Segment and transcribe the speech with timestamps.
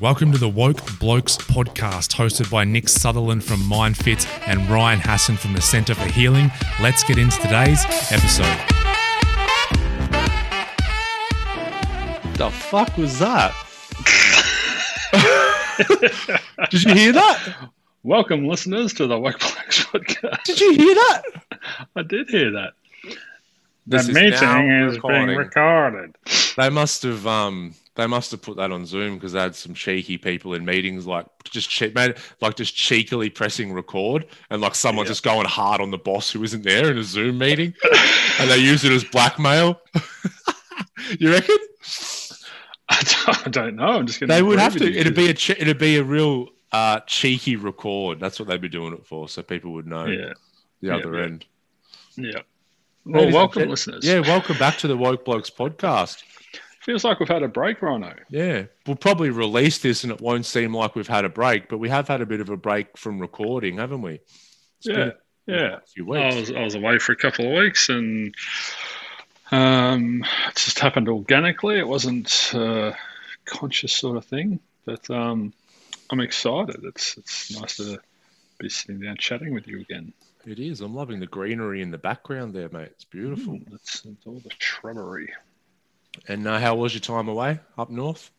[0.00, 5.36] Welcome to the Woke Blokes podcast, hosted by Nick Sutherland from MindFit and Ryan Hassan
[5.36, 6.52] from the Centre for Healing.
[6.80, 8.44] Let's get into today's episode.
[12.36, 13.52] The fuck was that?
[16.70, 17.70] Did you hear that?
[18.04, 20.44] Welcome, listeners, to the Woke Blokes podcast.
[20.44, 21.22] Did you hear that?
[21.96, 22.74] I did hear that.
[23.88, 25.26] This the is meeting is recording.
[25.26, 26.14] being recorded.
[26.56, 29.74] They must have um they must have put that on Zoom because they had some
[29.74, 34.76] cheeky people in meetings like just che- made, like just cheekily pressing record and like
[34.76, 35.08] someone Yeah.
[35.10, 37.74] just going hard on the boss who isn't there in a Zoom meeting
[38.38, 39.80] and they use it as blackmail.
[41.18, 41.56] you reckon?
[42.88, 43.88] I don't, I don't know.
[43.88, 44.84] I'm just going They would have to.
[44.90, 48.20] It'd be a che- it'd be a real uh, cheeky record.
[48.20, 50.32] That's what they'd be doing it for, so people would know Yeah,
[50.80, 51.24] the Yeah, other yeah.
[51.24, 51.46] end.
[52.16, 52.40] yeah.
[53.04, 54.04] Well, and welcome, listeners.
[54.04, 56.22] Yeah, welcome back to the Woke Blokes podcast.
[56.88, 58.14] Feels like we've had a break, Rhino.
[58.30, 61.76] Yeah, we'll probably release this and it won't seem like we've had a break, but
[61.76, 64.20] we have had a bit of a break from recording, haven't we?
[64.78, 65.10] It's Yeah,
[65.46, 65.80] yeah.
[65.94, 68.34] few I was, I was away for a couple of weeks and
[69.52, 71.78] um, it just happened organically.
[71.78, 72.96] It wasn't a
[73.44, 75.52] conscious sort of thing, but um,
[76.08, 76.80] I'm excited.
[76.84, 78.00] It's, it's nice to
[78.58, 80.14] be sitting down chatting with you again.
[80.46, 80.80] It is.
[80.80, 82.88] I'm loving the greenery in the background there, mate.
[82.92, 83.56] It's beautiful.
[83.58, 85.34] Mm, It's, it's all the shrubbery.
[86.26, 88.30] And uh, how was your time away up north?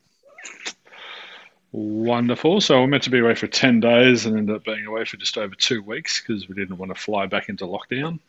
[1.72, 2.62] Wonderful.
[2.62, 5.18] So we're meant to be away for 10 days and ended up being away for
[5.18, 8.20] just over two weeks because we didn't want to fly back into lockdown.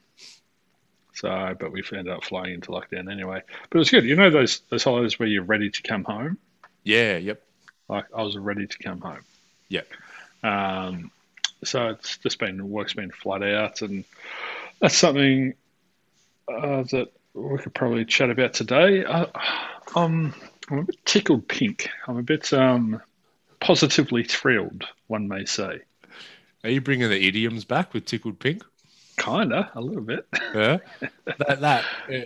[1.14, 3.42] So, but we ended up flying into lockdown anyway.
[3.68, 4.04] But it was good.
[4.04, 6.38] You know those those holidays where you're ready to come home?
[6.82, 7.42] Yeah, yep.
[7.88, 9.20] Like I was ready to come home.
[9.68, 9.86] Yep.
[10.42, 11.10] Um,
[11.64, 14.04] so it's just been work's been flat out, and
[14.80, 15.54] that's something
[16.48, 19.04] uh, that we could probably chat about today.
[19.04, 19.26] Uh,
[19.94, 20.34] um,
[20.70, 21.88] I'm a bit tickled pink.
[22.06, 23.00] I'm a bit um,
[23.60, 25.80] positively thrilled, one may say.
[26.64, 28.62] Are you bringing the idioms back with tickled pink?
[29.16, 30.26] Kinda, a little bit.
[30.54, 30.78] Yeah,
[31.38, 32.16] that that uh,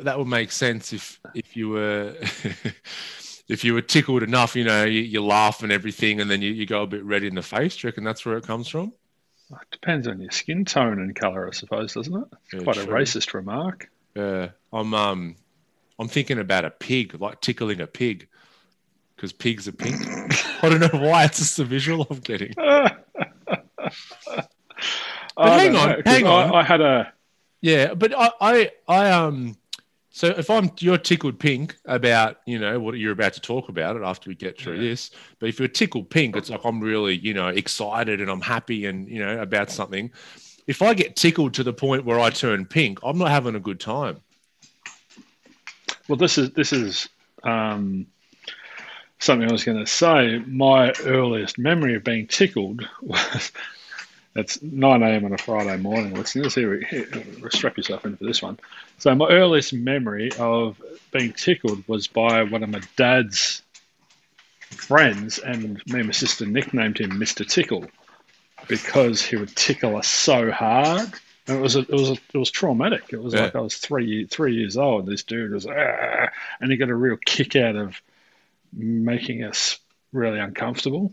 [0.00, 2.14] that would make sense if if you were
[3.48, 4.56] if you were tickled enough.
[4.56, 7.22] You know, you, you laugh and everything, and then you, you go a bit red
[7.22, 7.76] in the face.
[7.76, 8.94] Do you reckon that's where it comes from?
[9.50, 12.28] It depends on your skin tone and colour, I suppose, doesn't it?
[12.54, 13.90] Yeah, Quite a racist remark.
[14.16, 15.36] Yeah, I'm um,
[15.98, 18.28] I'm thinking about a pig, like tickling a pig,
[19.16, 20.10] because pigs are pink.
[20.62, 21.24] I don't know why.
[21.24, 22.54] It's just the visual I'm getting.
[25.36, 26.54] I hang on, know, hang I, on.
[26.54, 27.12] I had a
[27.60, 29.56] Yeah, but I, I, I um,
[30.10, 33.96] so if I'm you're tickled pink about you know what you're about to talk about
[33.96, 34.88] it after we get through Yeah.
[34.90, 38.40] this, but if you're tickled pink, it's like I'm really you know excited and I'm
[38.40, 40.10] happy and you know about something.
[40.66, 43.60] If I get tickled to the point where I turn pink, I'm not having a
[43.60, 44.20] good time.
[46.08, 47.08] Well, this is this is
[47.42, 48.06] um,
[49.18, 50.38] something I was going to say.
[50.46, 53.52] My earliest memory of being tickled was
[54.36, 55.24] it's 9 a.m.
[55.24, 56.14] on a Friday morning.
[56.14, 57.06] Listeners, here, here
[57.50, 58.58] strap yourself in for this one.
[58.98, 63.62] So, my earliest memory of being tickled was by one of my dad's
[64.70, 67.48] friends, and me and my sister nicknamed him Mr.
[67.48, 67.86] Tickle
[68.68, 71.12] because he would tickle us so hard.
[71.48, 73.04] And it was a, it was a, it was traumatic.
[73.12, 73.42] It was Yeah.
[73.44, 75.04] like I was three three years old.
[75.04, 76.28] And this dude was ah,
[76.60, 78.00] and he got a real kick out of
[78.72, 79.78] making us
[80.12, 81.12] really uncomfortable.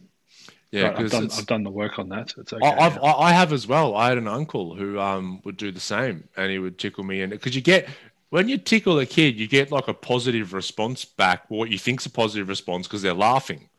[0.71, 2.33] Yeah, But I've done I've done the work on that.
[2.37, 2.65] It's okay.
[2.65, 3.95] I, I've, I have as well.
[3.95, 7.21] I had an uncle who um would do the same, and he would tickle me,
[7.21, 7.87] and because you get
[8.29, 12.05] when you tickle a kid, you get like a positive response back, what you think's
[12.05, 13.69] a positive response because they're laughing.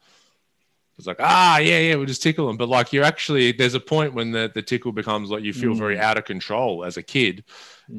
[0.99, 3.81] It's like ah yeah yeah we'll just tickle them, but like you're actually there's a
[3.81, 7.03] point when the, the tickle becomes like you feel very out of control as a
[7.03, 7.45] kid,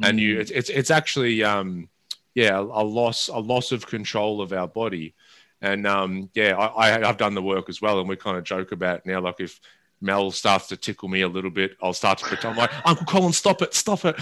[0.02, 1.90] and you it's it's, it's actually um
[2.36, 5.14] yeah a, loss a loss of control of our body
[5.62, 8.44] and um yeah I, I i've done the work as well and we kind of
[8.44, 9.62] joke about now like if
[10.02, 13.06] mel starts to tickle me a little bit i'll start to pretend I'm like uncle
[13.06, 14.16] colin stop it stop it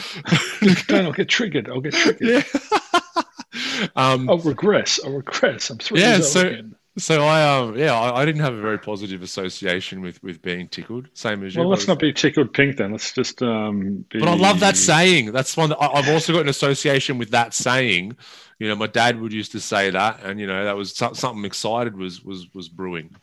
[0.88, 1.70] Don't, I'll get triggered.
[1.70, 2.46] I'll get triggered.
[2.54, 3.22] yeah
[3.96, 5.00] um I'll regress.
[5.04, 5.70] I'll regress.
[5.70, 6.76] I'm three Yeah, years so- old again.
[6.98, 10.68] So i um yeah I, I didn't have a very positive association with with being
[10.68, 12.92] tickled same as you Well, let's not be tickled pink then.
[12.92, 14.06] Let's just um.
[14.10, 14.20] Be...
[14.20, 15.32] But I love that saying.
[15.32, 18.18] That's one that I, I've also got an association with that saying.
[18.60, 21.46] You know, my dad would used to say that, and you know, that was something
[21.46, 23.16] excited was was was brewing.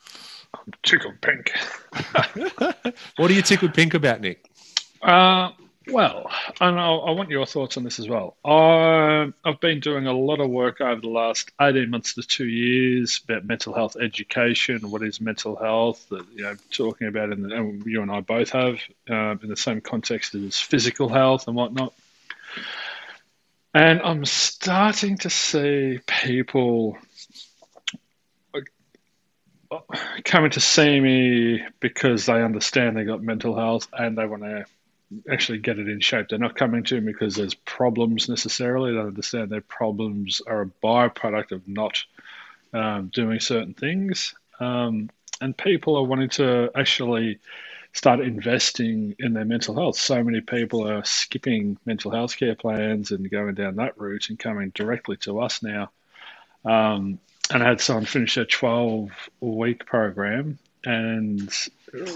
[0.82, 1.52] Tickled pink.
[3.16, 4.50] What are you tickled pink about, Nick?
[5.02, 5.50] Uh,
[5.90, 8.36] well, and I, I want your thoughts on this as well.
[8.44, 12.46] I, I've been doing a lot of work over the last 18 months to two
[12.46, 14.90] years about mental health education.
[14.90, 16.06] What is mental health?
[16.10, 19.48] That, you know, talking about, in the, and you and I both have, uh, in
[19.48, 21.92] the same context as physical health and whatnot.
[23.72, 26.98] And I'm starting to see people
[30.24, 34.64] coming to see me because they understand they got mental health and they want to
[35.30, 36.28] actually get it in shape.
[36.28, 38.92] They're not coming to me because there's problems necessarily.
[38.92, 42.02] They understand their problems are a byproduct of not
[42.72, 44.34] um, doing certain things.
[44.60, 45.10] Um,
[45.40, 47.40] and people are wanting to actually
[47.92, 49.96] start investing in their mental health.
[49.96, 54.38] So many people are skipping mental health care plans and going down that route and
[54.38, 55.90] coming directly to us now.
[56.64, 57.18] Um,
[57.52, 59.10] and I had someone finish a 12
[59.40, 61.50] week program and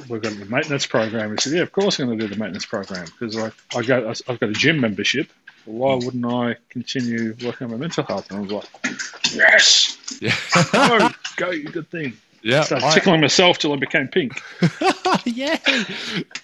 [0.08, 1.32] we've got the maintenance program.
[1.32, 3.82] He said, "Yeah, of course I'm going to do the maintenance program because I, I
[3.82, 5.28] go, I've got a gym membership.
[5.66, 8.94] Why wouldn't I continue working on my mental health?" And I was like,
[9.34, 10.34] "Yes, Yeah.
[10.72, 12.62] go, go, good thing." yeah.
[12.62, 14.40] Started I- tickling myself till I became pink.
[15.24, 15.58] yeah.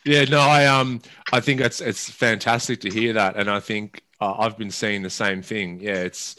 [0.05, 1.03] Yeah, no, I um
[1.33, 5.03] I think it's it's fantastic to hear that and I think uh, I've been seeing
[5.03, 5.81] the same thing.
[5.81, 6.37] Yeah, it's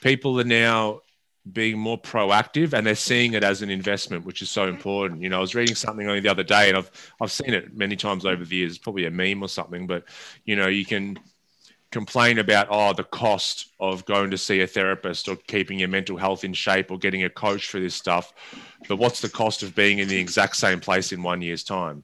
[0.00, 1.00] people are now
[1.50, 5.22] being more proactive and they're seeing it as an investment, which is so important.
[5.22, 6.90] You know, I was reading something only the other day and I've
[7.20, 10.04] I've seen it many times over the years, probably a meme or something, but
[10.44, 11.18] you know, you can
[11.90, 16.16] complain about oh the cost of going to see a therapist or keeping your mental
[16.16, 18.32] health in shape or getting a coach for this stuff
[18.88, 22.02] but what's the cost of being in the exact same place in one year's time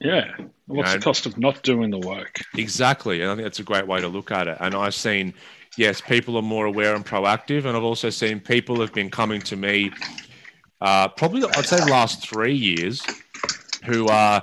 [0.00, 0.36] Yeah.
[0.66, 2.40] What's know, the cost of not doing the work?
[2.56, 3.22] Exactly.
[3.22, 4.58] And I think that's a great way to look at it.
[4.60, 5.34] And I've seen,
[5.76, 7.64] yes, people are more aware and proactive.
[7.64, 9.92] And I've also seen people have been coming to me,
[10.80, 13.02] uh, probably, I'd say, the last three years,
[13.84, 14.42] who are,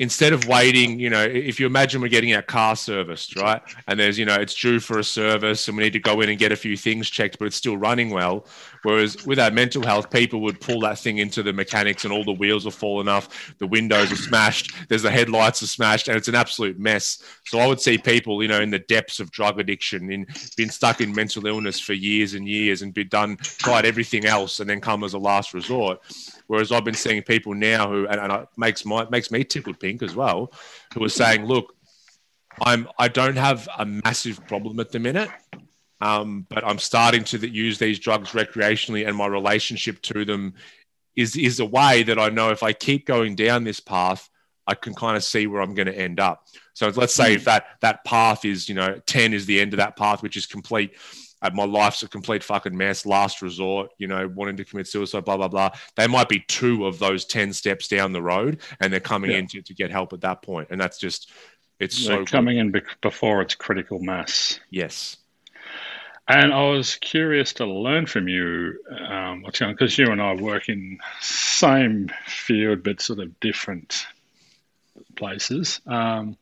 [0.00, 3.60] instead of waiting, you know, if you imagine we're getting our car serviced, right?
[3.86, 6.28] And there's, you know, it's due for a service and we need to go in
[6.28, 8.46] and get a few things checked, but it's still running well.
[8.84, 12.22] Whereas with our mental health, people would pull that thing into the mechanics and all
[12.22, 16.16] the wheels are falling off, the windows are smashed, there's the headlights are smashed, and
[16.18, 17.22] it's an absolute mess.
[17.46, 20.26] So I would see people, you know, in the depths of drug addiction, in
[20.56, 24.60] been stuck in mental illness for years and years and be done, tried everything else,
[24.60, 26.00] and then come as a last resort.
[26.46, 29.80] Whereas I've been seeing people now who, and, and it makes my makes me tickled
[29.80, 30.52] pink as well,
[30.92, 31.74] who are saying, look,
[32.60, 35.30] I'm I don't have a massive problem at the minute.
[36.04, 40.54] Um, but I'm starting to use these drugs recreationally, and my relationship to them
[41.16, 44.28] is is a way that I know if I keep going down this path,
[44.66, 46.46] I can kind of see where I'm going to end up.
[46.74, 49.78] So let's say if that that path is you know ten is the end of
[49.78, 50.92] that path, which is complete.
[51.42, 53.04] Uh, my life's a complete fucking mess.
[53.04, 55.70] Last resort, you know, wanting to commit suicide, blah blah blah.
[55.96, 59.38] They might be two of those ten steps down the road, and they're coming Yeah.
[59.38, 60.68] in to, to get help at that point.
[60.70, 61.30] and that's just
[61.80, 62.30] it's They're good.
[62.30, 64.60] coming in bec- before it's critical mass.
[64.70, 65.16] Yes.
[66.26, 68.78] And I was curious to learn from you,
[69.08, 74.06] um, what's going because you and I work in same field but sort of different
[75.16, 75.80] places.
[75.86, 76.38] Um,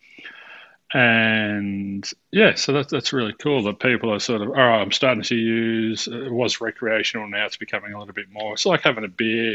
[0.94, 4.92] and yeah, so that's that's really cool that people are sort of, all right, I'm
[4.92, 6.06] starting to use.
[6.06, 8.52] It was recreational, now it's becoming a little bit more.
[8.52, 9.52] It's like having a beer,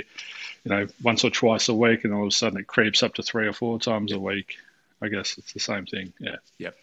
[0.63, 3.13] you know, once or twice a week, and all of a sudden it creeps up
[3.15, 4.57] to three or four times a week.
[5.01, 6.11] I guess it's the same thing.
[6.19, 6.37] Yeah.
[6.57, 6.75] Yep.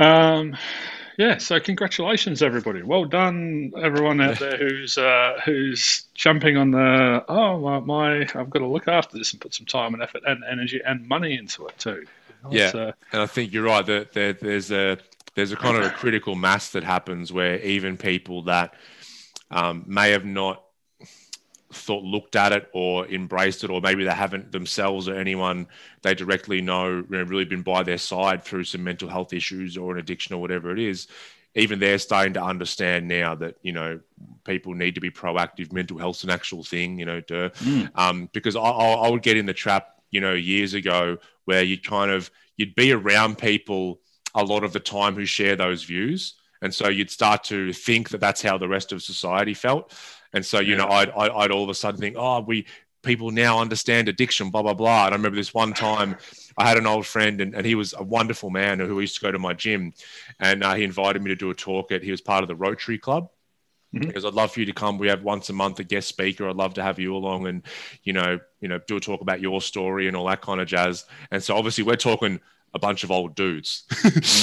[0.00, 0.56] Um,
[1.18, 1.36] yeah.
[1.38, 2.82] So congratulations, everybody.
[2.82, 7.24] Well done, everyone out there who's uh, who's jumping on the.
[7.28, 8.20] Oh my, my!
[8.20, 11.06] I've got to look after this and put some time and effort and energy and
[11.06, 12.06] money into it too.
[12.50, 12.70] Yeah.
[12.74, 14.96] Uh, And I think you're right that there, there's a
[15.34, 18.74] there's a kind of a critical mass that happens where even people that
[19.50, 20.62] um, may have not
[21.72, 25.66] thought looked at it or embraced it, or maybe they haven't themselves or anyone
[26.02, 29.76] they directly know, you know really been by their side through some mental health issues
[29.76, 31.08] or an addiction or whatever it is.
[31.54, 34.00] Even they're starting to understand now that you know
[34.44, 35.72] people need to be proactive.
[35.72, 37.20] Mental health's an actual thing, you know.
[37.22, 37.90] To, Mm.
[37.94, 41.62] um, because I, I, I would get in the trap, you know, years ago where
[41.62, 44.00] you'd kind of you'd be around people
[44.34, 48.10] a lot of the time who share those views, and so you'd start to think
[48.10, 49.92] that that's how the rest of society felt,
[50.32, 52.66] and so you know I'd, I'd I'd all of a sudden think, oh, we
[53.02, 55.06] people now understand addiction, blah blah blah.
[55.06, 56.16] And I remember this one time.
[56.56, 59.20] I had an old friend, and, and he was a wonderful man who used to
[59.20, 59.92] go to my gym,
[60.40, 61.92] and uh, he invited me to do a talk.
[61.92, 63.30] At he was part of the Rotary Club,
[63.94, 64.06] Mhm.
[64.08, 64.98] because I'd love for you to come.
[64.98, 66.48] We have once a month a guest speaker.
[66.48, 67.62] I'd love to have you along and
[68.02, 70.66] you know, you know, do a talk about your story and all that kind of
[70.68, 71.06] jazz.
[71.30, 72.40] And so obviously we're talking
[72.74, 73.84] a bunch of old dudes.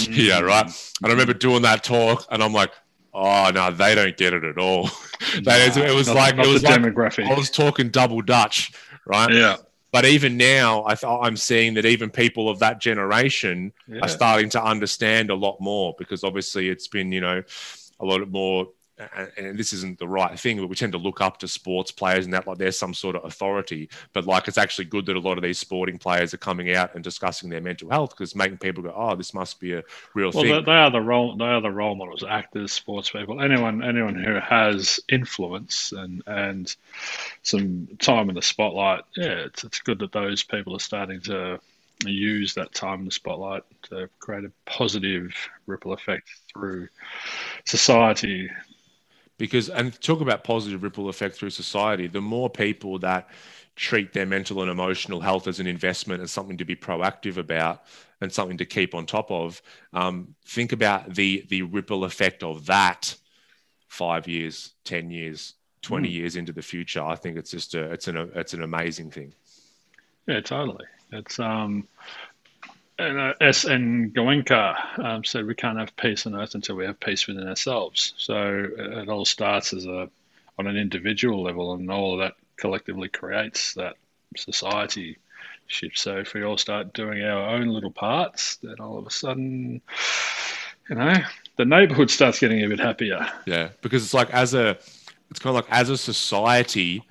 [0.09, 0.65] yeah, right.
[0.65, 2.71] And I remember doing that talk, and I'm like,
[3.15, 4.89] oh no, they don't get it at all.
[5.41, 7.29] They- it was not- like not it was the like demographic.
[7.29, 8.71] I was talking double Dutch,
[9.05, 9.31] right?
[9.33, 9.57] yeah.
[9.91, 13.99] But even now, I th- I'm seeing that even people of that generation Yeah.
[14.01, 17.41] are starting to understand a lot more because obviously it's been, you know,
[18.01, 18.67] a lot more
[19.37, 22.25] and this isn't the right thing, but we tend to look up to sports players
[22.25, 23.89] and that like there's some sort of authority.
[24.13, 26.95] But like it's actually good that a lot of these sporting players are coming out
[26.95, 29.83] and discussing their mental health because making people go, oh, this must be a
[30.13, 30.51] real well, thing.
[30.51, 34.15] Well, they are the role they are the role models, actors, sports people, anyone anyone
[34.15, 36.73] who has influence and and
[37.43, 39.03] some time in the spotlight.
[39.17, 41.59] Yeah, it's it's good that those people are starting to
[42.05, 45.33] use that time in the spotlight to create a positive
[45.65, 46.87] ripple effect through
[47.65, 48.49] society
[49.37, 53.29] because and talk about positive ripple effect through society the more people that
[53.75, 57.83] treat their mental and emotional health as an investment and something to be proactive about
[58.21, 59.61] and something to keep on top of
[59.93, 63.15] um, think about the the ripple effect of that
[63.87, 66.11] five years 10 years 20 mm.
[66.11, 67.03] years into the future.
[67.03, 69.33] I think it's just a it's an it's an amazing thing.
[70.27, 70.85] Yeah totally.
[71.11, 71.87] It's um
[72.97, 73.65] and uh, S.
[73.65, 74.11] N.
[74.15, 78.13] Goenka um, said we can't have peace on earth until we have peace within ourselves.
[78.17, 80.09] So uh, it all starts as a
[80.57, 83.95] on an individual level, and all of that collectively creates that
[84.37, 85.17] society
[85.67, 85.97] shift.
[85.97, 89.81] So if we all start doing our own little parts, then all of a sudden,
[90.89, 91.13] you know,
[91.57, 93.27] the neighborhood starts getting a bit happier.
[93.45, 94.77] Yeah, because it's like as a,
[95.29, 97.03] it's kind of like as a society,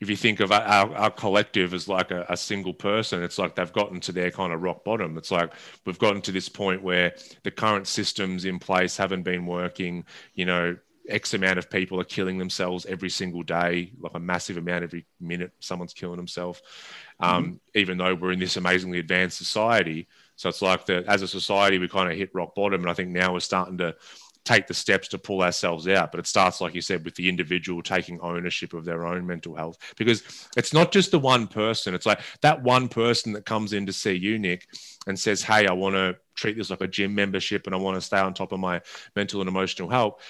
[0.00, 3.54] if you think of our, our collective as like a, a, single person, it's like
[3.54, 5.18] they've gotten to their kind of rock bottom.
[5.18, 5.52] It's like
[5.84, 10.04] we've gotten to this point where the current systems in place haven't been working.
[10.34, 10.76] You know,
[11.06, 15.04] X amount of people are killing themselves every single day, like a massive amount every
[15.20, 16.62] minute someone's killing themselves,
[17.18, 17.54] um, mm-hmm.
[17.74, 20.08] even though we're in this amazingly advanced society.
[20.36, 22.80] So it's like that as a society, we kind of hit rock bottom.
[22.80, 23.96] And I think now we're starting to
[24.44, 26.10] take the steps to pull ourselves out.
[26.10, 29.54] But it starts, like you said, with the individual taking ownership of their own mental
[29.54, 31.94] health because it's not just the one person.
[31.94, 34.66] It's like that one person that comes in to see you, Nick,
[35.06, 37.96] and says, Hey, I want to treat this like a gym membership and I want
[37.96, 38.80] to stay on top of my
[39.14, 40.22] mental and emotional health.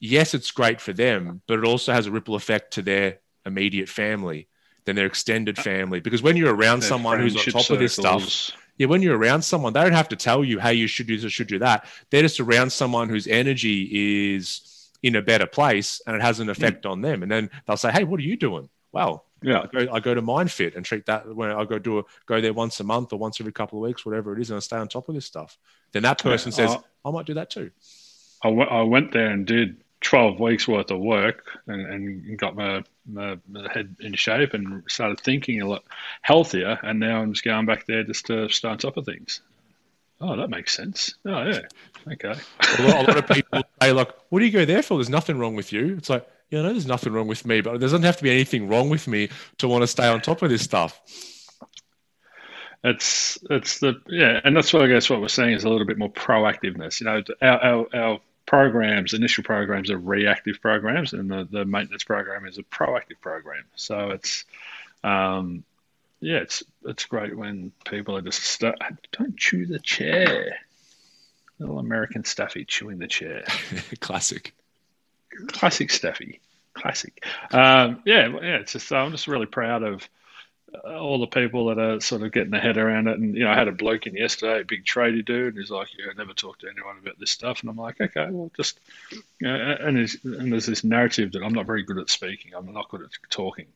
[0.00, 3.88] Yes, it's great for them, but it also has a ripple effect to their immediate
[3.88, 4.48] family,
[4.84, 6.00] then their extended family.
[6.00, 7.70] Because when you're around their someone who's on top circles.
[7.70, 10.74] of this stuff, yeah, when you're around someone, they don't have to tell you, hey,
[10.74, 11.86] you should do this or should do that.
[12.10, 16.48] They're just around someone whose energy is in a better place and it has an
[16.48, 16.90] effect mm.
[16.90, 17.22] on them.
[17.22, 18.68] And then they'll say, hey, what are you doing?
[18.92, 21.98] Well, yeah, I go, I go to MindFit and treat that when I go do
[21.98, 24.50] a, go there once a month or once every couple of weeks, whatever it is,
[24.50, 25.58] and I stay on top of this stuff.
[25.92, 26.70] Then that person yeah, says,
[27.04, 27.70] I, I might do that too.
[28.42, 32.54] I, w- I went there and did 12 weeks worth of work and, and got
[32.54, 35.84] my, my, my, head in shape and started thinking a lot
[36.22, 36.78] healthier.
[36.82, 39.40] And now I'm just going back there just to stay on top of things.
[40.20, 41.16] Oh, that makes sense.
[41.26, 41.60] Oh, yeah.
[42.12, 42.34] Okay.
[42.78, 44.96] a, lot, a lot of people say, like, what do you go there for?
[44.96, 45.96] There's nothing wrong with you.
[45.96, 48.30] It's like, yeah, know, there's nothing wrong with me, but there doesn't have to be
[48.30, 51.00] anything wrong with me to want to stay on top of this stuff.
[52.84, 55.86] It's it's the yeah, and that's what I guess what we're saying is a little
[55.86, 57.00] bit more proactiveness.
[57.00, 62.04] You know, our our, our programs, initial programs are reactive programs, and the, the maintenance
[62.04, 63.64] program is a proactive program.
[63.76, 64.44] So it's,
[65.04, 65.64] um,
[66.20, 68.76] yeah, it's it's great when people are just st-
[69.12, 70.56] don't chew the chair.
[71.58, 73.44] Little American Staffy chewing the chair.
[74.00, 74.52] Classic.
[75.48, 76.40] Classic Staffy.
[76.74, 77.24] Classic.
[77.50, 78.56] Um, yeah, yeah.
[78.56, 80.08] It's just I'm just really proud of
[80.84, 83.18] all the people that are sort of getting their head around it.
[83.18, 85.70] And, you know, I had a bloke in yesterday, a big tradie dude, and he's
[85.70, 87.60] like, yeah, I never talk to anyone about this stuff.
[87.60, 91.42] And I'm like, okay, well, just, you know, and, there's, and there's this narrative that
[91.42, 93.66] I'm not very good at speaking, I'm not good at talking.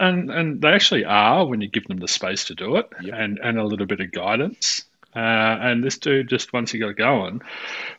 [0.00, 3.14] And, and they actually are when you give them the space to do it yep.
[3.16, 4.84] and, and a little bit of guidance.
[5.14, 7.40] Uh, and this dude just once he got going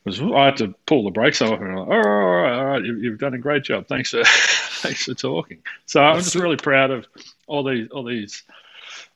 [0.05, 2.59] was I had to pull the brakes off and I'm like, all right, all right,
[2.59, 3.87] all right, you've done a great job.
[3.87, 4.13] Thanks
[4.77, 5.59] for talking.
[5.85, 7.05] So I'm just really proud of
[7.47, 8.43] all these all these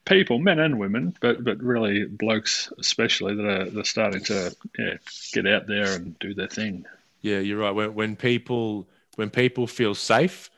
[0.06, 4.98] people, men and women, but but really blokes especially that are they're starting to yeah,
[5.34, 6.86] get out there and do their thing.
[7.22, 7.72] Yeah, you're right.
[7.72, 10.50] When when people when people feel safe,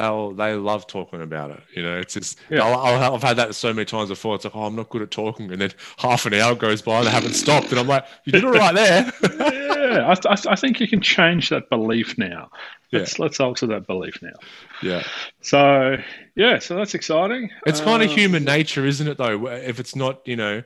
[0.00, 1.60] they'll they love talking about it.
[1.74, 2.64] You know, it's just yeah.
[2.64, 4.34] i have had that so many times before.
[4.34, 6.98] It's like, oh, I'm not good at talking, and then half an hour goes by,
[6.98, 9.12] and they haven't stopped, and I'm like, you did it right there.
[9.22, 12.50] yeah, I, I, think you can change that belief now.
[12.92, 13.24] Let's yeah.
[13.24, 14.36] let's alter that belief now.
[14.82, 15.04] Yeah.
[15.42, 15.96] So
[16.34, 17.50] yeah, so that's exciting.
[17.66, 19.18] It's kind of um, human nature, isn't it?
[19.18, 20.62] Though, if it's not, you know,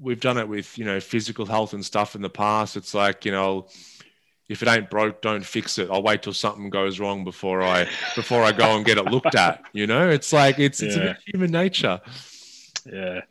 [0.00, 2.76] we've done it with you know physical health and stuff in the past.
[2.76, 3.66] It's like you know
[4.52, 5.88] if it ain't broke, don't fix it.
[5.90, 9.34] I'll wait till something goes wrong before I before I go and get it looked
[9.34, 9.64] at.
[9.72, 11.14] You know, it's like it's it's yeah.
[11.26, 12.00] human nature.
[12.84, 13.22] Yeah.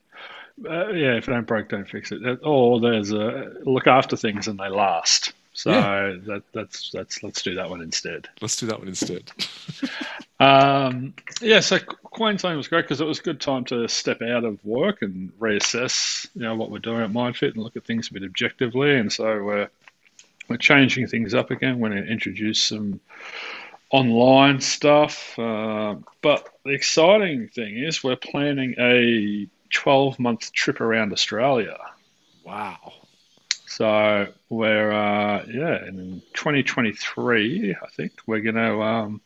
[0.67, 2.21] Uh, yeah, if it ain't broke, don't fix it.
[2.43, 5.33] Or there's a look after things and they last.
[5.53, 6.15] So yeah.
[6.27, 8.27] that, that's that's let's do that one instead.
[8.41, 9.31] Let's do that one instead.
[10.39, 14.43] um, yeah, so Queensland was great because it was a good time to step out
[14.43, 18.09] of work and reassess, you know, what we're doing at MindFit and look at things
[18.09, 18.95] a bit objectively.
[18.95, 19.69] And so we're
[20.51, 21.79] we're changing things up again.
[21.79, 22.99] We're going to introduce some
[23.89, 25.37] online stuff.
[25.39, 31.77] Uh, but the exciting thing is we're planning a 12 month trip around Australia.
[32.43, 32.93] Wow.
[33.65, 39.21] So we're, uh, yeah, in 2023, I think we're going to um,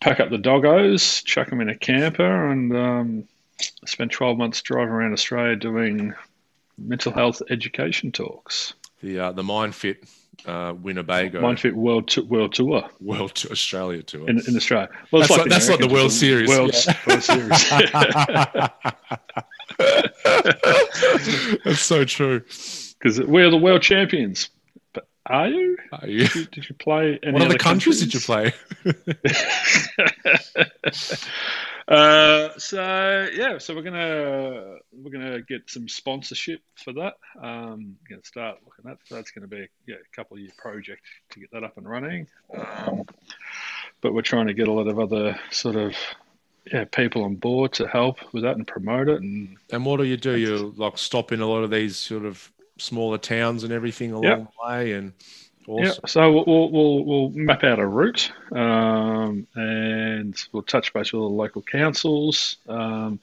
[0.00, 3.28] pack up the doggos, chuck them in a camper, and um,
[3.84, 6.14] spend 12 months driving around Australia doing
[6.78, 8.74] mental health education talks.
[9.02, 10.08] The uh, the MindFit
[10.44, 14.28] uh, Winnebago MindFit World t- World Tour World to Australia tour.
[14.28, 14.88] in, in Australia.
[15.10, 16.96] Well, That's like- that's like the World Series, World, yeah.
[17.06, 17.70] World Series.
[21.64, 22.40] That's so true.
[22.40, 24.48] Because we're the world champions.
[24.92, 25.76] But are you?
[25.92, 27.18] Are you- Did you, did you play?
[27.22, 28.52] Any what other other countries did you play?
[31.88, 37.14] Uh, so yeah, so we're gonna we're gonna get some sponsorship for that.
[37.40, 39.14] Um, gonna start looking at that.
[39.14, 42.26] That's gonna be yeah, a couple of year project to get that up and running.
[42.56, 43.04] Um,
[44.00, 45.94] but we're trying to get a lot of other sort of
[46.72, 49.22] yeah people on board to help with that and promote it.
[49.22, 50.36] And And what do you do?
[50.36, 54.24] You like stop in a lot of these sort of smaller towns and everything along
[54.24, 54.36] Yeah.
[54.38, 55.12] the way, and
[55.68, 61.20] yeah, so we'll, we'll we'll map out a route, um, and we'll touch base with
[61.20, 62.56] all the local councils.
[62.68, 63.18] Um,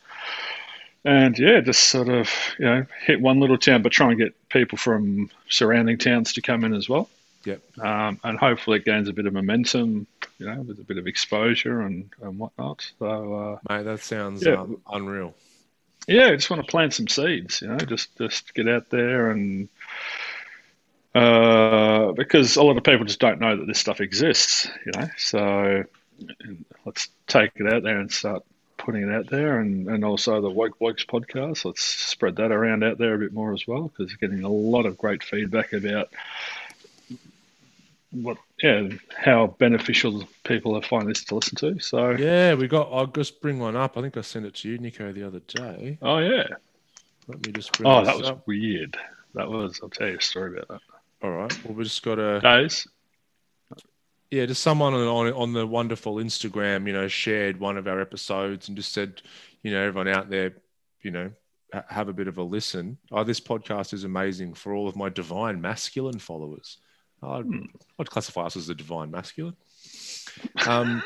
[1.05, 4.35] and yeah, just sort of you know hit one little town, but try and get
[4.49, 7.09] people from surrounding towns to come in as well.
[7.45, 7.61] Yep.
[7.79, 10.07] Um, and hopefully it gains a bit of momentum,
[10.39, 12.89] you know, with a bit of exposure and, and whatnot.
[12.99, 14.61] So uh, Mate, that sounds Yeah.
[14.61, 15.35] um, unreal.
[16.07, 19.31] yeah, I just want to plant some seeds, you know, just just get out there
[19.31, 19.67] and
[21.15, 21.19] uh,
[22.03, 25.07] Uh, because a lot of people just don't know that this stuff exists, you know.
[25.17, 25.83] So
[26.85, 28.43] let's take it out there and start
[28.77, 31.65] putting it out there, and, and also the Woke Blokes podcast.
[31.65, 34.85] Let's spread that around out there a bit more as well, because getting a lot
[34.85, 36.09] of great feedback about
[38.11, 41.79] what, yeah, how beneficial people have find this to listen to.
[41.79, 42.89] So, Yeah, we got.
[42.91, 43.97] I'll just bring one up.
[43.97, 45.97] I think I sent it to you, Nico, the other day.
[46.01, 46.47] oh yeah,
[47.27, 47.87] Let me just bring.
[47.89, 48.45] oh that was up.
[48.47, 48.97] weird.
[49.33, 49.79] That was.
[49.81, 50.81] I'll tell you a story about that.
[51.23, 51.65] All right.
[51.65, 52.39] Well, we just got to.
[52.41, 52.85] Days.
[54.29, 58.01] Yeah, just someone on, on on the wonderful Instagram, you know, shared one of our
[58.01, 59.21] episodes and just said,
[59.61, 60.55] you know, everyone out there,
[61.01, 61.31] you know,
[61.71, 62.97] ha- have a bit of a listen.
[63.11, 66.79] Oh, this podcast is amazing for all of my divine masculine followers.
[67.21, 67.65] I'd, Hmm.
[67.99, 69.55] I'd classify us as the divine masculine.
[70.67, 71.03] Um,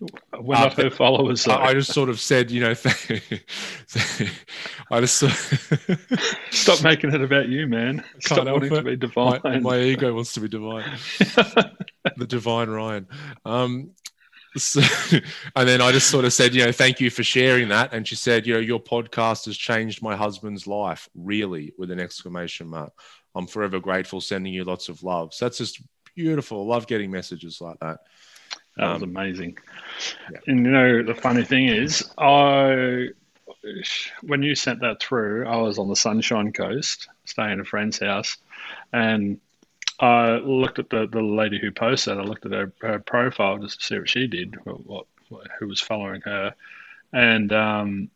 [0.00, 1.44] We're not her followers.
[1.44, 1.56] Though.
[1.56, 2.70] I, just sort of said, you know,
[4.90, 5.32] I just sort
[6.50, 8.04] Stop making it about you, man.
[8.20, 9.40] Stop Can't help wanting to be divine.
[9.42, 10.98] my, my ego wants to be divine.
[12.16, 13.06] the divine Ryan.
[13.44, 13.90] Um,
[14.56, 14.80] so,
[15.56, 17.92] and then I just sort of said, you know, thank you for sharing that.
[17.92, 22.00] And she said, you know, your podcast has changed my husband's life, really, with an
[22.00, 22.92] exclamation mark.
[23.34, 25.34] I'm forever grateful, sending you lots of love.
[25.34, 25.82] So that's just
[26.14, 26.62] beautiful.
[26.62, 27.98] I love getting messages like that.
[28.78, 29.58] That was Um, amazing.
[30.30, 30.38] yeah.
[30.46, 33.08] And you know, the funny thing is, I
[34.22, 37.98] when you sent that through, I was on the Sunshine Coast, staying at a friend's
[37.98, 38.36] house,
[38.92, 39.40] and
[40.00, 42.18] I looked at the, the lady who posted.
[42.18, 45.66] I looked at her, her profile just to see what she did, what, what, who
[45.66, 46.54] was following her,
[47.12, 48.10] and um,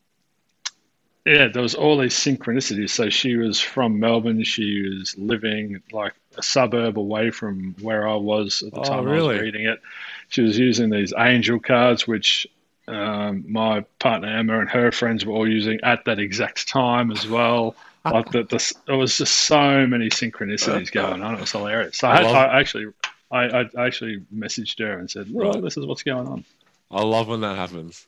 [1.25, 2.91] yeah, there was all these synchronicities.
[2.91, 4.43] So she was from Melbourne.
[4.45, 9.01] She was living like a suburb away from where I was at the Oh, time
[9.01, 9.35] I really?
[9.35, 9.81] was reading it.
[10.29, 12.47] She was using these angel cards, which
[12.89, 17.27] um, my partner Emma and her friends were all using at that exact time as
[17.29, 17.77] well.
[18.05, 21.35] like the, the, there was just so many synchronicities going on.
[21.35, 21.99] It was hilarious.
[21.99, 22.87] So I, had, I actually,
[23.31, 25.63] I, I actually messaged her and said, "Well, Right.
[25.63, 26.45] this is what's going on."
[26.91, 28.07] I love when that happens.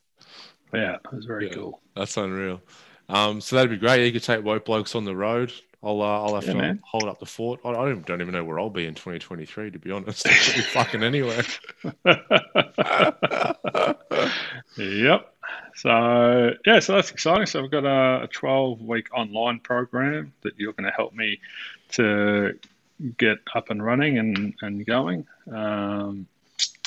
[0.72, 1.55] Yeah, it was very Yeah.
[1.55, 1.81] cool.
[1.94, 2.61] That's unreal.
[3.09, 4.05] Um, so that'd be great.
[4.07, 5.53] You could take woke blokes on the road.
[5.83, 6.81] I'll uh, I'll have Yeah, to man.
[6.83, 7.61] hold up the fort.
[7.64, 9.71] I, I don't, don't even know where I'll be in 2023.
[9.73, 11.43] To be honest, be fucking anywhere.
[14.77, 15.35] Yep.
[15.77, 17.47] So yeah, so that's exciting.
[17.47, 21.40] So we've got a, a 12 week online program that you're going to help me
[21.93, 22.59] to
[23.19, 25.27] get up and running and, and going.
[25.53, 26.27] Um,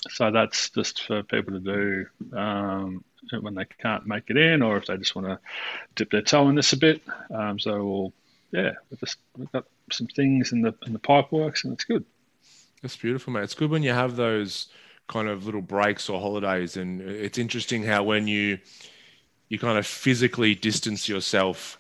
[0.10, 4.78] so that's just for people to do um, when they can't make it in, or
[4.78, 5.40] if they just want to
[5.96, 7.02] dip their toe in this a bit.
[7.34, 8.14] Um, so we'll,
[8.52, 11.86] yeah, we've just we've got some things in the in the pipe works, and it's
[11.86, 12.06] good.
[12.82, 13.44] That's beautiful, mate.
[13.44, 14.68] It's good when you have those
[15.08, 18.60] kind of little breaks or holidays, and it's interesting how when you
[19.50, 21.80] you kind of physically distance yourself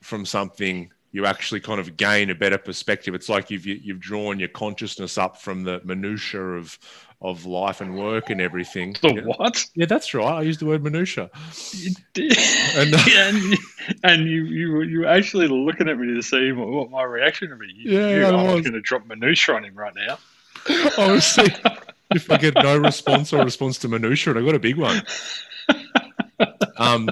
[0.00, 3.14] from something, you actually kind of gain a better perspective.
[3.14, 6.78] It's like you've you've drawn your consciousness up from the minutia of
[7.20, 8.94] of life and work and everything.
[9.00, 9.22] The yeah.
[9.22, 9.64] what?
[9.74, 10.38] Yeah, that's right.
[10.38, 11.30] I used the word minutia.
[11.72, 12.38] You did.
[12.76, 13.56] And- and, you,
[14.04, 17.50] and you, you, you were actually looking at me to see what, what my reaction
[17.50, 17.72] would be.
[17.74, 20.18] You, Yeah, you, I was going to drop minutia on him right now.
[20.96, 21.54] I was saying,
[22.10, 25.02] if I get no response or response to minutia, and I got a big one.
[26.78, 27.08] Um,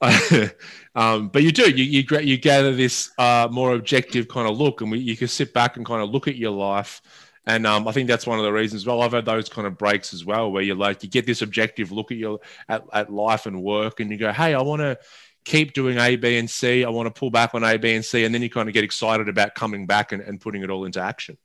[0.94, 4.80] um, but you do you you, you gather this uh, more objective kind of look,
[4.80, 7.02] and we, you can sit back and kind of look at your life.
[7.46, 8.84] And um, I think that's one of the reasons.
[8.84, 11.42] Well, I've had those kind of breaks as well, where you're like you get this
[11.42, 14.80] objective look at your at, at life and work, and you go, "Hey, I want
[14.80, 14.98] to
[15.44, 16.84] keep doing A, B, and C.
[16.84, 18.74] I want to pull back on A, B, and C," and then you kind of
[18.74, 21.38] get excited about coming back and, and putting it all into action.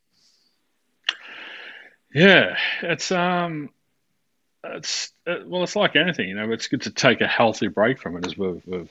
[2.13, 3.69] Yeah, it's um,
[4.63, 6.51] it's uh, well, it's like anything, you know.
[6.51, 8.89] It's good to take a healthy break from it, as we've, we've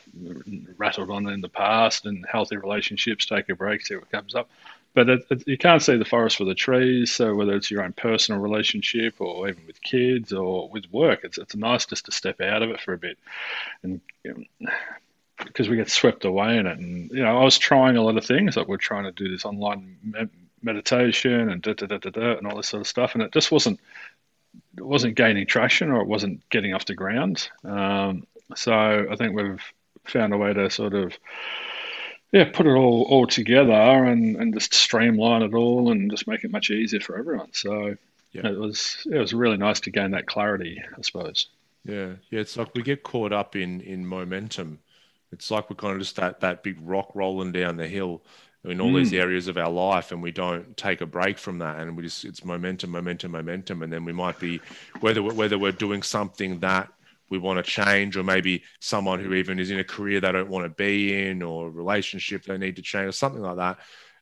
[0.77, 4.49] rattled on in the past, and healthy relationships take a break, see what comes up.
[4.93, 7.13] But it, it, you can't see the forest for the trees.
[7.13, 11.39] So whether it's your own personal relationship, or even with kids, or with work, it's
[11.39, 13.19] it's nice just to step out of it for a bit,
[13.83, 14.71] and you know,
[15.45, 16.79] because we get swept away in it.
[16.79, 19.31] And you know, I was trying a lot of things, like we're trying to do
[19.31, 20.29] this online me-
[20.63, 23.33] meditation and da da da da da and all this sort of stuff, and it
[23.33, 23.81] just wasn't
[24.77, 27.49] it wasn't gaining traction or it wasn't getting off the ground.
[27.65, 28.73] Um, so
[29.11, 29.63] I think we've
[30.05, 31.13] found a way to sort of
[32.33, 36.45] yeah put it all all together and, and just streamline it all and just make
[36.45, 37.53] it much easier for everyone.
[37.53, 37.97] So
[38.33, 38.47] Yeah.
[38.49, 41.49] it was it was really nice to gain that clarity, I suppose.
[41.85, 42.41] Yeah, yeah.
[42.41, 44.81] It's like we get caught up in in momentum.
[45.33, 48.23] It's like we're kind of just that that big rock rolling down the hill
[48.65, 49.19] in all these mm.
[49.19, 52.25] areas of our life, and we don't take a break from that, and we just
[52.25, 54.61] it's momentum, momentum, momentum, and then we might be
[55.01, 56.93] whether whether we're doing something that
[57.31, 60.51] we want to change, or maybe someone who even is in a career they don't
[60.51, 63.79] want to be in, or a relationship they need to change, or something like that.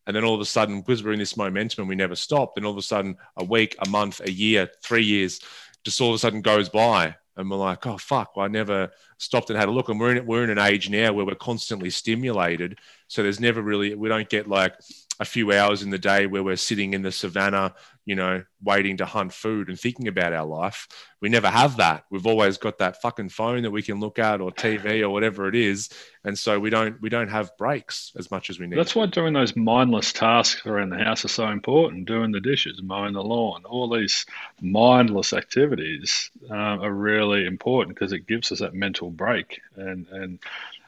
[0.06, 2.54] And then all of a sudden, because we're in this momentum and we never stop,
[2.54, 5.40] then all of a sudden, a week, a month, a year, three years,
[5.84, 8.90] just all of a sudden goes by, and we're like, oh fuck, well, I never
[9.18, 9.88] stopped and had a look.
[9.88, 13.62] And we're in we're in an age now where we're constantly stimulated, so there's never
[13.62, 14.74] really we don't get like
[15.20, 17.74] a few hours in the day where we're sitting in the savannah,
[18.08, 20.88] you know, waiting to hunt food and thinking about our life.
[21.20, 22.04] We never have that.
[22.10, 25.46] We've always got that fucking phone that we can look at or TV or whatever
[25.46, 25.90] it is,
[26.24, 28.78] and so we don't we don't have breaks as much as we need.
[28.78, 32.06] That's why doing those mindless tasks around the house are so important.
[32.06, 34.24] Doing the dishes, mowing the lawn, all these
[34.62, 39.60] mindless activities um, are really important because it gives us that mental break.
[39.76, 40.38] And and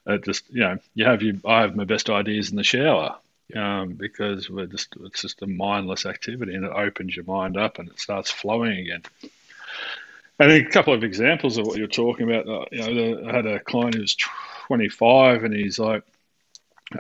[0.07, 3.17] it just you know you have you I have my best ideas in the shower
[3.57, 7.79] um, because we're just it's just a mindless activity and it opens your mind up
[7.79, 9.03] and it starts flowing again.
[10.39, 12.49] Think a couple of examples of what you're talking about.
[12.49, 16.03] uh, You know, I had a client who was 25 and he's like,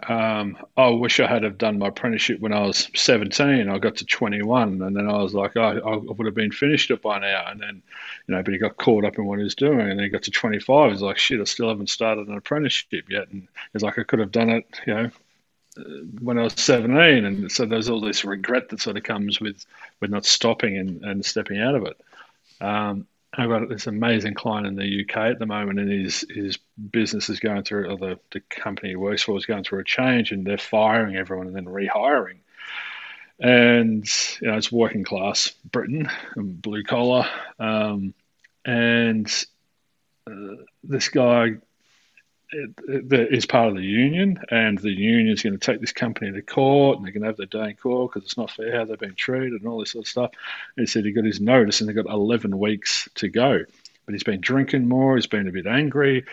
[0.08, 3.68] um, I wish I had have done my apprenticeship when I was 17.
[3.68, 6.90] I got to 21, and then I was like, oh, I would have been finished
[6.92, 7.46] it by now.
[7.48, 7.82] And then,
[8.26, 10.08] you know, but he got caught up in what he was doing, and then he
[10.08, 10.92] got to 25.
[10.92, 13.28] He's like, shit, I still haven't started an apprenticeship yet.
[13.30, 15.10] And he's like, I could have done it, you know,
[16.20, 17.24] when I was 17.
[17.24, 19.64] And so there's all this regret that sort of comes with
[20.00, 22.00] with not stopping and, and stepping out of it.
[22.60, 26.58] Um, I've got this amazing client in the UK at the moment, and his his
[26.90, 29.84] business is going through, or the, the company he works for is going through a
[29.84, 32.38] change, and they're firing everyone and then rehiring.
[33.38, 34.04] And
[34.40, 37.26] you know, it's working class Britain, and blue collar,
[37.60, 38.14] um,
[38.64, 39.32] and
[40.26, 41.54] uh, this guy
[42.52, 46.32] it, is part of the union, and the union is going to take this company
[46.32, 48.76] to court, and they're going to have their day in court because it's not fair
[48.76, 50.30] how they've been treated and all this sort of stuff.
[50.76, 53.60] And he said he got his notice, and they got 11 weeks to go.
[54.06, 56.24] But he's been drinking more, he's been a bit angry.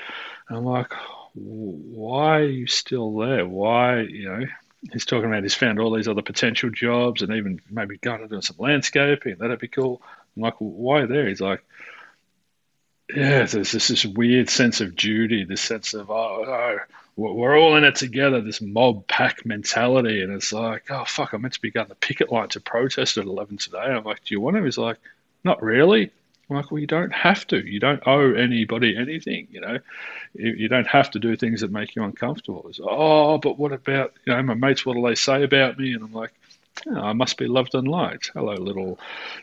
[0.49, 0.93] And I'm like,
[1.33, 3.45] why are you still there?
[3.45, 4.45] Why, you know?
[4.93, 8.27] He's talking about he's found all these other potential jobs and even maybe going to
[8.27, 9.35] do some landscaping.
[9.37, 10.01] That'd be cool.
[10.35, 11.27] I'm like, why there?
[11.27, 11.63] He's like,
[13.13, 16.77] yeah, there's this, this weird sense of duty, this sense of oh, oh,
[17.15, 21.41] we're all in it together, this mob pack mentality, and it's like, oh fuck, I'm
[21.41, 23.79] meant to be going to the picket line to protest at eleven today.
[23.79, 24.63] I'm like, do you want to?
[24.63, 24.97] He's like,
[25.43, 26.11] not really.
[26.49, 27.57] I'm like, well, you don't have to.
[27.57, 29.47] You don't owe anybody anything.
[29.51, 29.79] You know,
[30.33, 32.65] you, you don't have to do things that make you uncomfortable.
[32.69, 34.85] It's, oh, but what about you know my mates?
[34.85, 35.93] What do they say about me?
[35.93, 36.31] And I'm like,
[36.87, 38.31] oh, I must be loved and liked.
[38.33, 38.99] Hello, little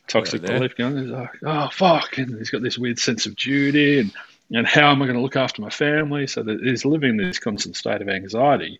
[0.07, 0.99] toxic Hello belief going.
[0.99, 4.13] He's like, oh fuck, and he's got this weird sense of duty and
[4.53, 6.27] and how am I going to look after my family?
[6.27, 8.79] So that he's living in this constant state of anxiety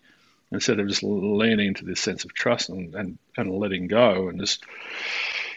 [0.51, 4.39] instead of just leaning into this sense of trust and, and, and letting go and
[4.39, 4.63] just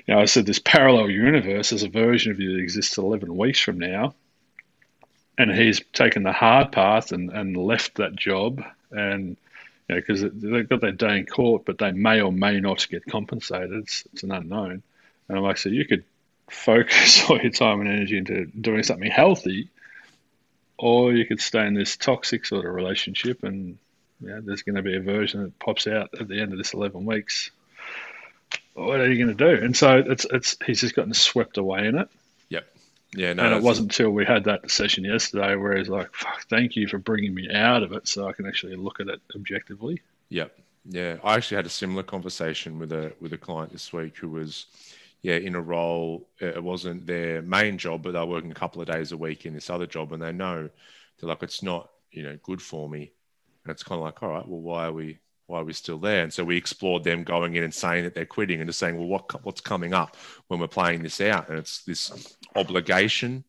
[0.09, 3.37] you know, I said this parallel universe is a version of you that exists 11
[3.37, 4.15] weeks from now.
[5.37, 8.65] And he's taken the hard path and, and left that job.
[8.91, 9.37] And,
[9.89, 12.87] you know, because they've got their day in court, but they may or may not
[12.89, 13.73] get compensated.
[13.73, 14.83] It's, it's an unknown.
[15.29, 16.05] And I'm like, so you could
[16.51, 19.71] focus all your time and energy into doing something healthy,
[20.79, 23.79] or you could stay in this toxic sort of relationship and
[24.21, 26.75] yeah, there's going to be a version that pops out at the end of this
[26.75, 27.51] 11 weeks.
[28.75, 29.65] What are you going to do?
[29.65, 32.09] And so it's it's he's just gotten swept away in it.
[33.15, 33.33] Yeah.
[33.33, 33.45] No.
[33.45, 36.87] and it wasn't until we had that session yesterday where he's like, "Fuck, thank you
[36.89, 40.49] for bringing me out of it, so I can actually look at it objectively." Yeah,
[40.85, 41.17] Yeah.
[41.25, 44.67] I actually had a similar conversation with a with a client this week who was,
[45.23, 46.29] yeah, in a role.
[46.41, 49.55] It wasn't their main job, but they're working a couple of days a week in
[49.55, 50.69] this other job, and they know
[51.19, 53.13] they're like, it's not you know good for me
[53.69, 55.19] and it's kind of like, all right, well, why are we
[55.49, 56.23] why are we still there?
[56.23, 58.97] And so we explored them going in and saying that they're quitting and just saying,
[58.97, 61.49] well, what what's coming up when we're playing this out?
[61.49, 63.45] And it's this obligation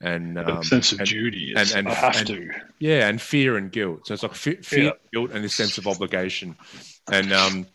[0.00, 1.52] and um, sense of and, duty.
[1.54, 2.50] And, and, I have to.
[2.78, 4.06] Yeah, and fear and guilt.
[4.06, 4.90] So it's like fear, fear yeah.
[5.12, 6.56] guilt, and this sense of obligation.
[7.12, 7.66] And um,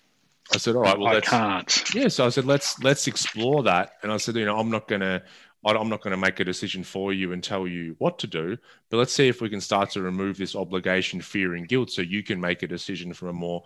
[0.52, 1.94] I said, all right, well, I let's, can't.
[1.94, 3.94] Yeah, so I said, let's let's explore that.
[4.02, 5.22] And I said, you know, I'm not going to
[5.65, 8.58] I'm not going to make a decision for you and tell you what to do,
[8.89, 12.02] but let's see if we can start to remove this obligation, fear, and guilt so
[12.02, 13.63] you can make a decision from a more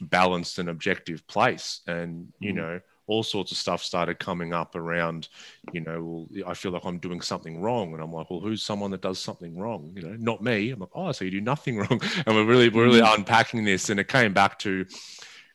[0.00, 1.80] balanced and objective place.
[1.86, 2.56] And, you mm.
[2.56, 5.28] know, all sorts of stuff started coming up around,
[5.72, 7.94] you know, well, I feel like I'm doing something wrong.
[7.94, 9.92] And I'm like, well, who's someone that does something wrong?
[9.96, 10.70] You know, not me.
[10.70, 12.00] I'm like, oh, so you do nothing wrong.
[12.26, 13.14] And we're really, we're really mm.
[13.14, 13.90] unpacking this.
[13.90, 14.86] And it came back to,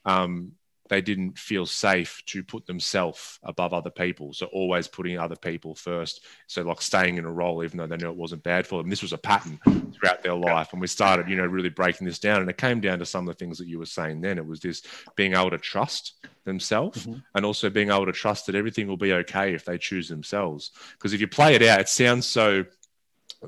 [0.05, 0.53] um,
[0.89, 4.33] they didn't feel safe to put themselves above other people.
[4.33, 6.25] So always putting other people first.
[6.47, 8.89] So like staying in a role, even though they knew it wasn't bad for them.
[8.89, 9.59] This was a pattern
[9.93, 10.69] throughout their life.
[10.71, 12.41] And we started, you know, really breaking this down.
[12.41, 14.37] And it came down to some of the things that you were saying then.
[14.37, 14.83] It was this
[15.15, 16.13] being able to trust
[16.45, 17.19] themselves mm-hmm.
[17.35, 20.71] and also being able to trust that everything will be okay if they choose themselves.
[20.93, 22.65] Because if you play it out, it sounds so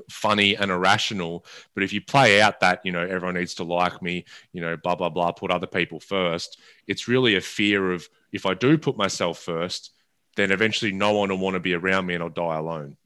[0.08, 1.44] funny and irrational.
[1.74, 4.76] But if you play out that, you know, everyone needs to like me, you know,
[4.76, 8.78] blah, blah, blah, put other people first, it's really a fear of if I do
[8.78, 9.92] put myself first,
[10.36, 12.96] then eventually no one will want to be around me and I'll die alone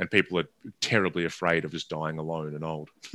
[0.00, 0.48] and people are
[0.80, 2.88] terribly afraid of just dying alone and old.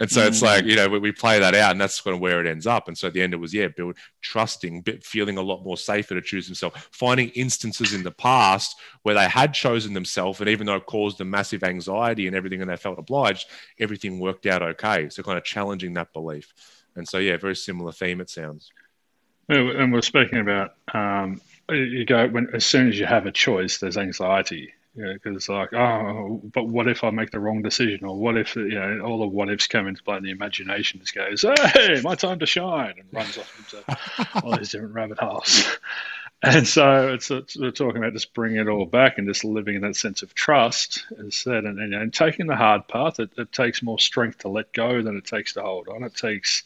[0.00, 0.28] and so mm.
[0.28, 2.46] it's like, you know, we, we, play that out and that's kind of where it
[2.46, 2.86] ends up.
[2.86, 6.14] And so at the end it was, yeah, build trusting, feeling a lot more safer
[6.14, 10.38] to choose themselves, finding instances in the past where they had chosen themselves.
[10.38, 13.48] And even though it caused them massive anxiety and everything and they felt obliged,
[13.80, 15.08] everything worked out okay.
[15.08, 16.54] So kind of challenging that belief.
[16.94, 18.70] And so, yeah, very similar theme, it sounds.
[19.48, 23.78] And we're speaking about, um, you go, when as soon as you have a choice,
[23.78, 28.04] there's anxiety yeah, because it's like, oh, but what if I make the wrong decision,
[28.04, 31.00] or what if you know all the what ifs come into play, and the imagination
[31.00, 35.18] just goes, "Hey, my time to shine," and runs off into all these different rabbit
[35.18, 35.78] holes.
[36.42, 39.74] And so it's, it's, we're talking about just bringing it all back and just living
[39.74, 43.18] in that sense of trust, as said, and, and, and taking the hard path.
[43.18, 46.04] It, it, takes more strength to let go than it takes to hold on.
[46.04, 46.62] It takes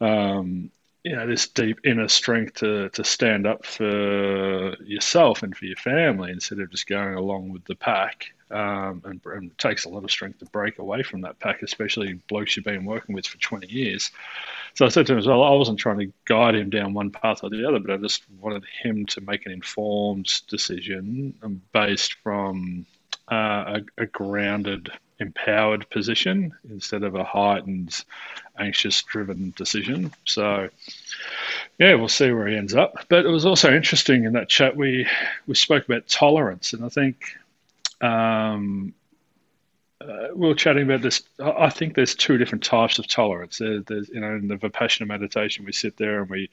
[0.00, 0.70] um,
[1.04, 5.76] you know this deep inner strength to to stand up for yourself and for your
[5.76, 8.26] family instead of just going along with the pack.
[8.50, 11.62] Um, and, and, it takes a lot of strength to break away from that pack,
[11.62, 14.10] especially blokes you've been working with for 20 years.
[14.74, 17.10] So I said to him as well, I wasn't trying to guide him down one
[17.10, 22.12] path or the other, but I just wanted him to make an informed decision based
[22.22, 22.84] from
[23.30, 24.90] uh, a, a grounded
[25.22, 28.04] empowered position instead of a heightened,
[28.58, 30.12] anxious driven decision.
[30.24, 30.68] So,
[31.78, 33.06] yeah, we'll see where he ends up.
[33.08, 35.06] But it was also interesting in that chat we
[35.46, 37.36] we spoke about tolerance, and I think
[38.02, 38.94] um,
[40.00, 41.22] uh, we were chatting about this.
[41.40, 43.58] I think there's two different types of tolerance.
[43.58, 46.50] There, there's you know in the Vipassana meditation we sit there and we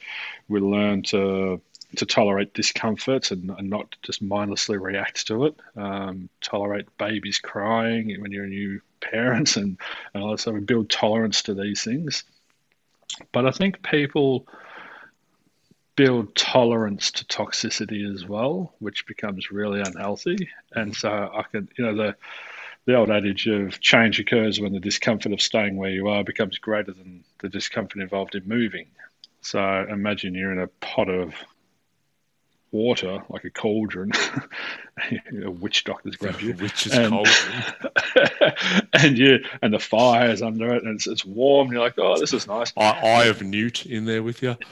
[0.47, 1.62] we learn to
[1.95, 5.56] to tolerate discomfort and, and, not just mindlessly react to it.
[5.75, 9.78] Um, tolerate babies crying when you're a new parent, and,
[10.13, 12.23] and also we build tolerance to these things.
[13.32, 14.47] But I think people
[15.95, 20.49] build tolerance to toxicity as well, which becomes really unhealthy.
[20.71, 22.15] And so I can, you know, the
[22.86, 26.58] the old adage of change occurs when the discomfort of staying where you are becomes
[26.58, 28.88] greater than the discomfort involved in moving.
[29.41, 31.36] So imagine you're in a pot of
[32.71, 34.12] water like a cauldron.
[35.43, 36.53] a witch doctor's grabbed you.
[36.53, 38.53] Witch's and, cauldron.
[38.93, 41.67] and you and the fire's under it and it's, it's warm.
[41.67, 42.73] And you're like, oh, this is nice.
[42.77, 44.55] Eye, of newt in there with you.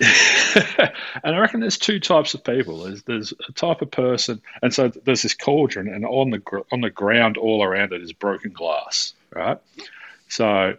[1.23, 2.83] and I reckon there's two types of people.
[2.83, 6.81] There's there's a type of person, and so there's this cauldron, and on the on
[6.81, 9.59] the ground all around it is broken glass, right?
[10.29, 10.75] So.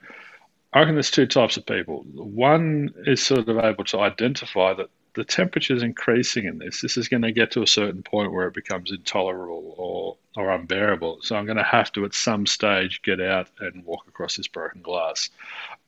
[0.71, 2.05] I reckon there's two types of people.
[2.15, 6.81] One is sort of able to identify that the temperature is increasing in this.
[6.81, 10.51] This is going to get to a certain point where it becomes intolerable or or
[10.53, 11.19] unbearable.
[11.23, 14.47] So I'm going to have to, at some stage, get out and walk across this
[14.47, 15.31] broken glass.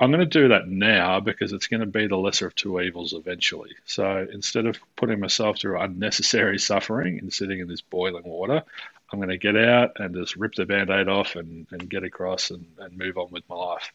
[0.00, 2.80] I'm going to do that now because it's going to be the lesser of two
[2.80, 3.70] evils eventually.
[3.84, 8.64] So instead of putting myself through unnecessary suffering and sitting in this boiling water,
[9.12, 12.02] I'm going to get out and just rip the band aid off and, and get
[12.02, 13.92] across and, and move on with my life.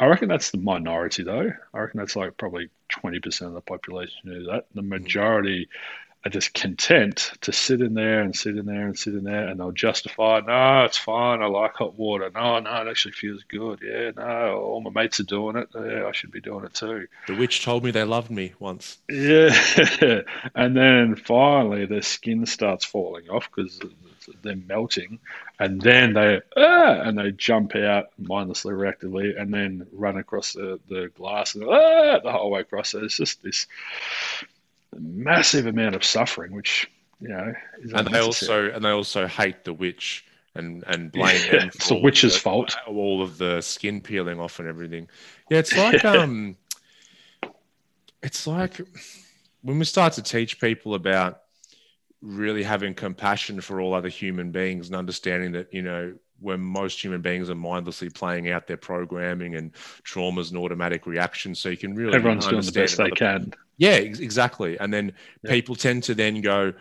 [0.00, 1.52] I reckon that's the minority, though.
[1.74, 4.64] I reckon that's like probably 20% of the population who do that.
[4.74, 4.88] The hmm.
[4.88, 5.68] majority
[6.24, 9.48] are just content to sit in there and sit in there and sit in there,
[9.48, 11.42] and they'll justify, no, it's fine.
[11.42, 12.30] I like hot water.
[12.34, 13.80] No, no, it actually feels good.
[13.82, 15.68] Yeah, no, all my mates are doing it.
[15.74, 17.06] Yeah, I should be doing it too.
[17.26, 18.98] The witch told me they loved me once.
[19.10, 19.54] Yeah,
[20.54, 23.80] and then finally their skin starts falling off because
[24.42, 25.18] they're melting,
[25.58, 30.80] and then they ah, and they jump out mindlessly, reactively, and then run across the,
[30.88, 32.90] the glass and ah, the whole way across.
[32.90, 33.66] So it's just this
[34.98, 37.52] massive amount of suffering, which you know,
[37.94, 41.96] and they also and they also hate the witch and and blame yeah, it's the
[41.96, 42.76] witch's the, fault.
[42.86, 45.08] All of the skin peeling off and everything.
[45.50, 46.56] Yeah, it's like um,
[48.22, 48.80] it's like
[49.62, 51.42] when we start to teach people about
[52.22, 57.02] really having compassion for all other human beings and understanding that you know when most
[57.02, 59.72] human beings are mindlessly playing out their programming and
[60.04, 61.60] traumas and automatic reactions.
[61.60, 63.52] So you can really everyone's doing the best they can.
[63.76, 64.78] Yeah, exactly.
[64.78, 65.50] And then yeah.
[65.50, 66.72] people tend to then go,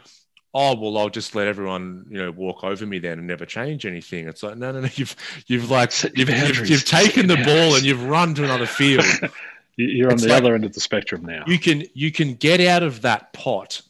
[0.53, 3.85] "Oh, well, I'll just let everyone, you know, walk over me then and never change
[3.85, 4.89] anything." It's like, no, no, no.
[4.95, 5.15] You've
[5.47, 9.05] you've like you've, you've, you've, taken the ball and you've run to another field.
[9.77, 11.45] You're on it's the like, other end of the spectrum now.
[11.47, 13.81] You can you can get out of that pot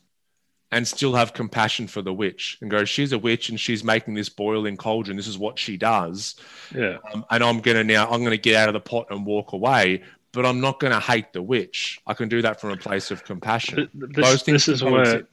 [0.71, 4.13] and still have compassion for the witch and go, she's a witch and she's making
[4.13, 5.17] this boiling cauldron.
[5.17, 6.35] This is what she does.
[6.75, 6.97] Yeah.
[7.13, 9.25] Um, and I'm going to now, I'm going to get out of the pot and
[9.25, 11.99] walk away, but I'm not going to hate the witch.
[12.05, 13.89] I can do that from a place of compassion.
[13.93, 15.23] This, Those things this is where,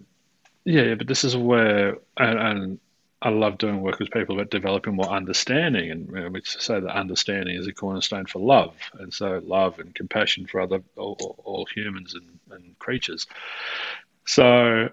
[0.64, 2.78] yeah, but this is where, and, and,
[3.22, 7.56] I love doing work with people about developing more understanding, and we say that understanding
[7.56, 12.14] is a cornerstone for love, and so love and compassion for other all, all humans
[12.14, 13.26] and, and creatures.
[14.26, 14.90] So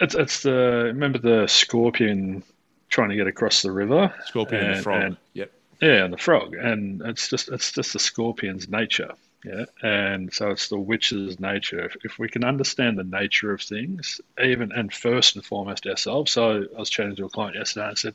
[0.00, 2.42] it's it's the remember the scorpion
[2.88, 4.14] trying to get across the river.
[4.26, 5.02] Scorpion and, and the frog.
[5.02, 5.52] And, yep.
[5.80, 9.14] Yeah, and the frog, and it's just it's just the scorpion's nature.
[9.44, 11.84] Yeah, and so it's the witch's nature.
[11.84, 16.30] If, if we can understand the nature of things, even and first and foremost ourselves.
[16.30, 18.14] So I was chatting to a client yesterday and said,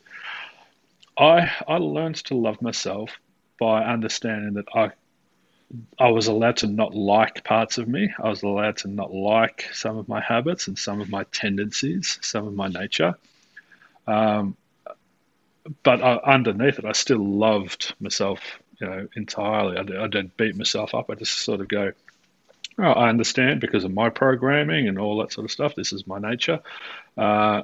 [1.18, 3.12] I I learned to love myself
[3.60, 4.92] by understanding that I
[6.00, 8.14] I was allowed to not like parts of me.
[8.22, 12.20] I was allowed to not like some of my habits and some of my tendencies,
[12.22, 13.16] some of my nature.
[14.06, 14.56] Um,
[15.84, 18.40] but I, underneath it, I still loved myself,
[18.80, 19.78] you know, entirely.
[19.78, 21.10] I, I didn't beat myself up.
[21.10, 21.92] I just sort of go,
[22.80, 25.76] oh, I understand because of my programming and all that sort of stuff.
[25.76, 26.62] This is my nature.
[27.18, 27.64] Uh,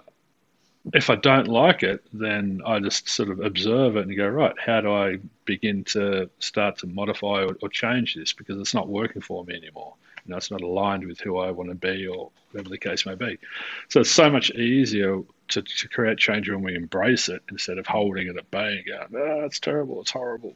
[0.91, 4.55] if I don't like it, then I just sort of observe it and go, right,
[4.59, 8.89] how do I begin to start to modify or, or change this because it's not
[8.89, 9.93] working for me anymore.
[10.25, 13.05] You know, it's not aligned with who I want to be or whatever the case
[13.05, 13.37] may be.
[13.89, 17.87] So it's so much easier to, to create change when we embrace it instead of
[17.87, 20.53] holding it at bay and going, ah, it's terrible, it's horrible.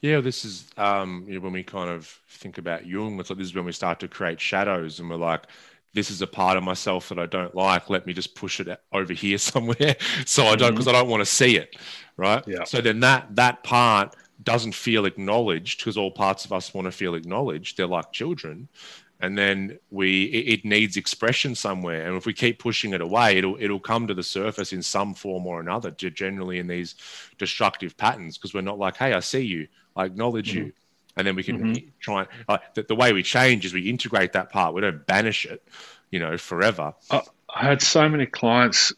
[0.00, 3.18] Yeah, this is um, you know, when we kind of think about Jung.
[3.18, 5.44] It's like this is when we start to create shadows, and we're like,
[5.94, 7.88] this is a part of myself that I don't like.
[7.88, 10.96] Let me just push it over here somewhere so I don't because mm-hmm.
[10.96, 11.76] I don't want to see it,
[12.16, 12.44] right?
[12.46, 12.64] Yeah.
[12.64, 16.92] So then that that part doesn't feel acknowledged because all parts of us want to
[16.92, 17.76] feel acknowledged.
[17.76, 18.68] They're like children,
[19.20, 22.06] and then we it, it, needs expression somewhere.
[22.06, 25.14] And if we keep pushing it away, it'll it'll come to the surface in some
[25.14, 25.92] form or another.
[25.92, 26.96] Generally in these
[27.38, 30.66] destructive patterns because we're not like, hey, I see you, I acknowledge mm-hmm.
[30.66, 30.72] you
[31.16, 31.88] and then we can mm-hmm.
[32.00, 35.06] try and uh, the, the, way we change is we integrate that part we don't
[35.06, 35.62] banish it
[36.10, 37.22] you know forever I,
[37.54, 38.92] I had so many clients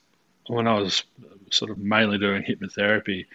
[0.46, 1.04] when i was
[1.50, 3.26] sort of mainly doing hypnotherapy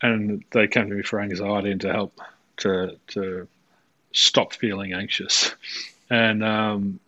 [0.00, 2.20] and they came to me for anxiety and to help
[2.58, 3.48] to to
[4.12, 5.54] stop feeling anxious
[6.10, 7.00] and um,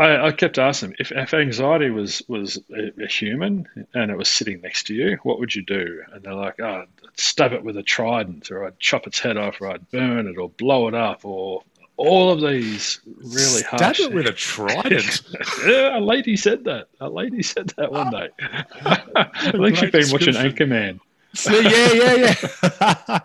[0.00, 4.16] I, I, kept asking them if, if anxiety was was a, a, human and it
[4.16, 6.02] was sitting next to you, what would you do?
[6.10, 6.84] And they're like, oh,
[7.16, 10.38] stab it with a trident, or I'd chop its head off, or I'd burn it,
[10.38, 11.62] or blow it up, or
[11.96, 13.98] all of these really stab harsh.
[13.98, 15.22] Stab it with a trident.
[15.66, 16.88] yeah, a lady said that.
[17.00, 18.28] A lady said that one day.
[18.40, 21.00] I think she'd been watching Anchorman.
[21.34, 23.18] So, yeah, yeah, yeah.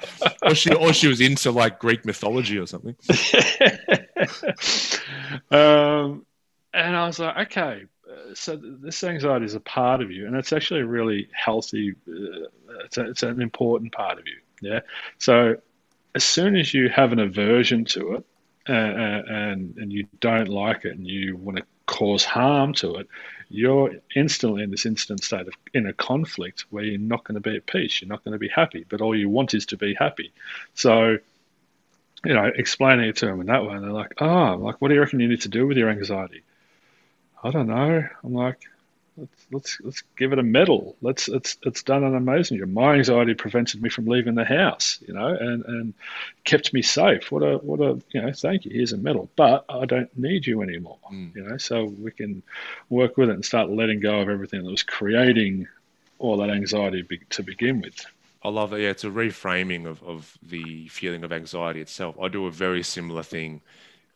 [0.43, 2.95] or she, or she was into like Greek mythology or something.
[5.49, 6.25] um,
[6.73, 7.85] and I was like, okay,
[8.33, 11.95] so this anxiety is a part of you, and it's actually a really healthy.
[12.07, 12.47] Uh,
[12.83, 14.39] it's, a, it's an important part of you.
[14.61, 14.81] Yeah.
[15.17, 15.57] So
[16.13, 18.25] as soon as you have an aversion to it,
[18.67, 22.95] uh, uh and and you don't like it, and you want to cause harm to
[22.95, 23.07] it,
[23.49, 27.49] you're instantly in this instant state of in a conflict where you're not going to
[27.49, 28.01] be at peace.
[28.01, 30.33] You're not going to be happy, but all you want is to be happy.
[30.73, 31.17] So,
[32.23, 34.87] you know, explaining it to them in that way, and they're like, "Oh, like, what
[34.87, 36.41] do you reckon you need to do with your anxiety?"
[37.45, 38.03] I don't know.
[38.23, 38.57] I'm like,
[39.17, 40.95] let's let's let's give it a medal.
[41.01, 42.69] Let's it's it's done an amazing job.
[42.69, 45.93] My anxiety prevented me from leaving the house, you know, and and
[46.43, 47.31] kept me safe.
[47.31, 48.71] What a what a you know, thank you.
[48.71, 51.35] Here's a medal, but I don't need you anymore, mm.
[51.35, 51.57] you know.
[51.57, 52.41] So we can
[52.89, 55.67] work with it and start letting go of everything that was creating
[56.17, 58.03] all that anxiety be, to begin with.
[58.43, 58.79] I love that.
[58.79, 62.15] Yeah, it's a reframing of, of the feeling of anxiety itself.
[62.19, 63.61] I do a very similar thing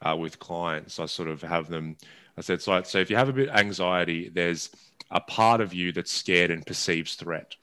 [0.01, 0.99] uh, with clients.
[0.99, 1.97] I sort of have them.
[2.40, 4.70] I said, so, so if you have a bit of anxiety, there's
[5.12, 7.56] a part of you that's scared and perceives threat.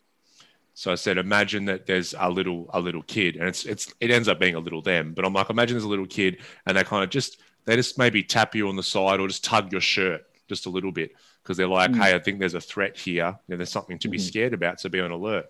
[0.74, 4.10] So I said, imagine that there's a little a little kid, and it's it's it
[4.10, 5.14] ends up being a little them.
[5.14, 7.96] But I'm like, imagine there's a little kid, and they kind of just they just
[7.96, 11.12] maybe tap you on the side or just tug your shirt just a little bit
[11.42, 12.02] because they're like, mm.
[12.02, 13.38] hey, I think there's a threat here.
[13.48, 14.26] You know, there's something to be mm-hmm.
[14.26, 15.46] scared about, so be on alert.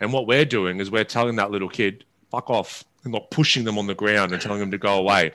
[0.00, 3.64] And what we're doing is we're telling that little kid, fuck off, and not pushing
[3.64, 5.32] them on the ground and telling them to go away.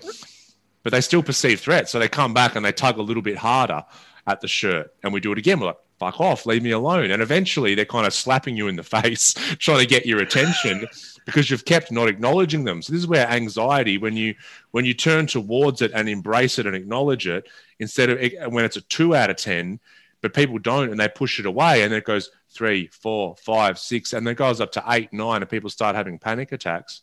[0.84, 3.38] But they still perceive threat, so they come back and they tug a little bit
[3.38, 3.84] harder
[4.28, 4.94] at the shirt.
[5.04, 5.60] And we do it again.
[5.60, 7.12] We're like, fuck off, leave me alone.
[7.12, 10.88] And eventually they're kind of slapping you in the face, trying to get your attention
[11.26, 12.82] because you've kept not acknowledging them.
[12.82, 14.34] So this is where anxiety, when you
[14.72, 17.48] when you turn towards it and embrace it and acknowledge it,
[17.80, 19.80] instead of when it's a two out of ten,
[20.22, 24.14] but people don't and they push it away and it goes three, four, five, six,
[24.14, 27.02] and then it goes up to eight, nine, and people start having panic attacks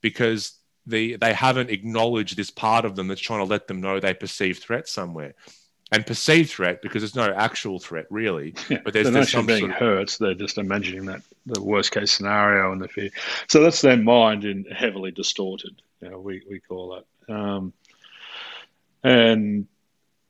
[0.00, 0.52] because
[0.86, 4.14] the they haven't acknowledged this part of them that's trying to let them know they
[4.14, 5.34] perceive threat somewhere
[5.92, 8.54] and perceived threat because there's no actual threat really.
[8.68, 9.76] Yeah, but there's, they're there's not being sort of...
[9.76, 10.16] hurt.
[10.18, 13.10] They're just imagining that the worst case scenario and the fear.
[13.48, 15.80] So that's their mind in heavily distorted.
[16.00, 17.34] You know, we we call that.
[17.34, 17.72] Um,
[19.02, 19.66] and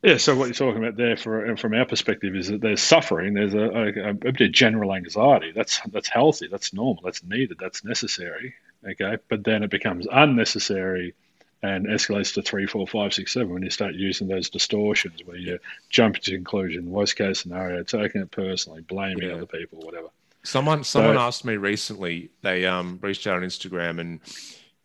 [0.03, 3.35] yeah, so what you're talking about there, for, from our perspective, is that there's suffering.
[3.35, 5.53] There's a, a, a bit of general anxiety.
[5.53, 6.49] That's that's healthy.
[6.49, 7.03] That's normal.
[7.03, 7.57] That's needed.
[7.59, 8.55] That's necessary.
[8.89, 11.15] Okay, but then it becomes unnecessary
[11.63, 15.37] and escalates to three, four, five, six, seven when you start using those distortions where
[15.37, 15.59] you
[15.89, 19.35] jump to conclusion, worst case scenario, taking it personally, blaming yeah.
[19.35, 20.09] other people, whatever.
[20.43, 22.31] Someone someone so, asked me recently.
[22.43, 24.21] They um, reached out on Instagram and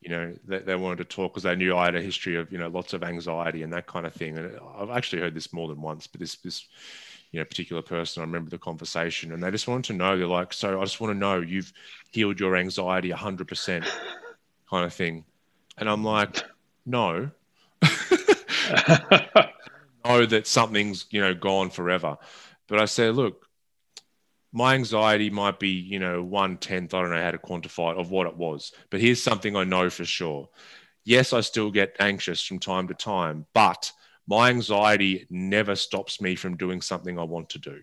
[0.02, 2.52] you know they, they wanted to talk because they knew I had a history of
[2.52, 4.38] you know lots of anxiety and that kind of thing.
[4.38, 6.66] And I've actually heard this more than once, but this this
[7.32, 10.18] you know particular person, I remember the conversation, and they just wanted to know.
[10.18, 11.72] They're like, so I just want to know you've
[12.12, 13.86] healed your anxiety hundred percent,
[14.70, 15.26] kind of thing.
[15.78, 16.44] And I'm like,
[16.86, 17.32] no.
[20.06, 22.18] know that something's you know gone forever.
[22.68, 23.48] But I say, look,
[24.52, 26.94] my anxiety might be you know one tenth.
[26.94, 29.64] I don't know how to quantify it of what it was, but here's something I
[29.64, 30.50] know for sure.
[31.04, 33.92] Yes, I still get anxious from time to time, but
[34.28, 37.82] my anxiety never stops me from doing something I want to do.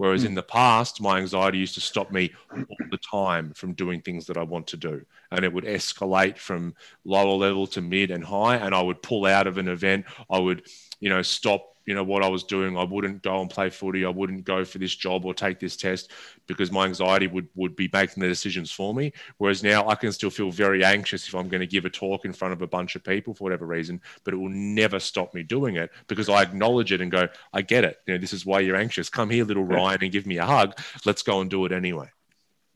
[0.00, 4.00] Whereas in the past, my anxiety used to stop me all the time from doing
[4.00, 5.02] things that I want to do.
[5.30, 6.74] And it would escalate from
[7.04, 8.56] lower level to mid and high.
[8.56, 10.06] And I would pull out of an event.
[10.30, 10.66] I would,
[11.00, 12.76] you know, stop you know what I was doing.
[12.76, 14.04] I wouldn't go and play footy.
[14.04, 16.12] I wouldn't go for this job or take this test
[16.46, 19.12] because my anxiety would would be making the decisions for me.
[19.38, 22.24] Whereas now I can still feel very anxious if I'm going to give a talk
[22.24, 25.34] in front of a bunch of people for whatever reason, but it will never stop
[25.34, 27.98] me doing it because I acknowledge it and go, I get it.
[28.06, 29.08] You know, this is why you're anxious.
[29.08, 30.78] Come here, little Ryan, and give me a hug.
[31.04, 32.10] Let's go and do it anyway.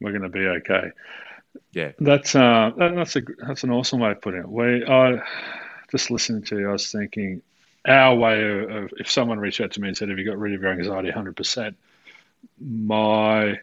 [0.00, 0.90] We're going to be okay.
[1.72, 4.48] Yeah, that's uh, that's a that's an awesome way of putting it.
[4.48, 5.22] We I
[5.90, 7.42] just listening to you, I was thinking
[7.86, 10.38] our way of, of, if someone reached out to me and said, "Have you got
[10.38, 11.76] rid of your anxiety 100 percent?"
[12.60, 13.60] My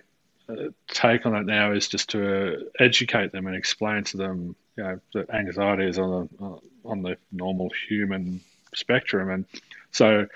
[0.50, 0.56] uh,
[0.88, 5.00] take on it now is just to educate them and explain to them, you know,
[5.14, 8.42] that anxiety is on the on the normal human
[8.74, 9.46] spectrum, and
[9.92, 10.28] so.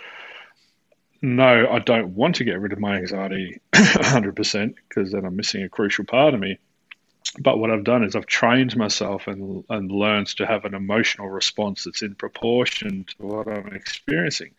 [1.22, 5.64] No, I don't want to get rid of my anxiety 100% because then I'm missing
[5.64, 6.60] a crucial part of me
[7.40, 11.30] but what I've done is I've trained myself and and learned to have an emotional
[11.30, 14.52] response that's in proportion to what I'm experiencing.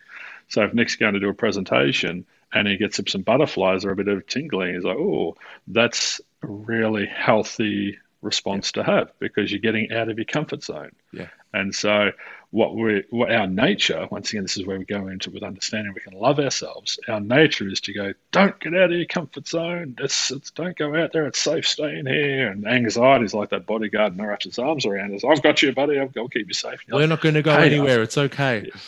[0.48, 3.90] So if Nick's going to do a presentation and he gets up some butterflies or
[3.90, 8.82] a bit of tingling, he's like, "Oh, that's a really healthy response yeah.
[8.82, 11.28] to have because you're getting out of your comfort zone." Yeah.
[11.52, 12.12] And so
[12.50, 15.92] what we what our nature once again this is where we go into with understanding
[15.92, 16.98] we can love ourselves.
[17.08, 19.96] Our nature is to go don't get out of your comfort zone.
[19.98, 21.26] It's, it's don't go out there.
[21.26, 22.48] It's safe staying here.
[22.48, 25.24] And anxiety is like that bodyguard and wraps his arms around us.
[25.24, 25.98] I've got you buddy.
[25.98, 26.80] I'll, I'll keep you safe.
[26.88, 28.02] We're like, not going to go hey, anywhere.
[28.02, 28.70] It's okay.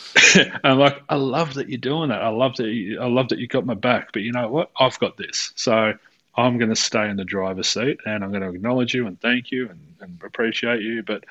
[0.63, 2.21] And like i love that you're doing that.
[2.21, 4.11] I love that you, i love that you got my back.
[4.13, 4.71] But you know what?
[4.79, 5.51] I've got this.
[5.55, 5.93] So
[6.37, 9.19] i'm going to stay in the driver's seat and i'm going to acknowledge you and
[9.19, 11.03] thank you and, and appreciate you.
[11.03, 11.25] But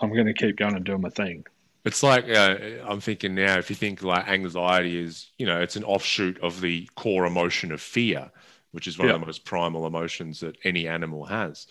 [0.00, 1.44] I'm going to keep going and doing my thing.
[1.84, 3.58] It's like uh, I'm thinking now.
[3.58, 7.72] If you think like anxiety is, you know, it's an offshoot of the core emotion
[7.72, 8.30] of fear,
[8.72, 9.14] which is one Yeah.
[9.14, 11.66] of the most primal emotions that any animal has.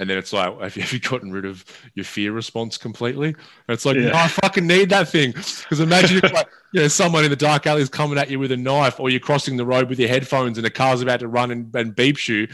[0.00, 1.64] And then it's like, have you, have you gotten rid of
[1.94, 3.30] your fear response completely?
[3.30, 3.36] And
[3.68, 4.10] it's like, Yeah.
[4.10, 5.32] no, I fucking need that thing.
[5.32, 8.38] Because imagine if, like, you know, someone in the dark alley is coming at you
[8.38, 11.18] with a knife, or you're crossing the road with your headphones and a car's about
[11.20, 12.46] to run and, and beeps you,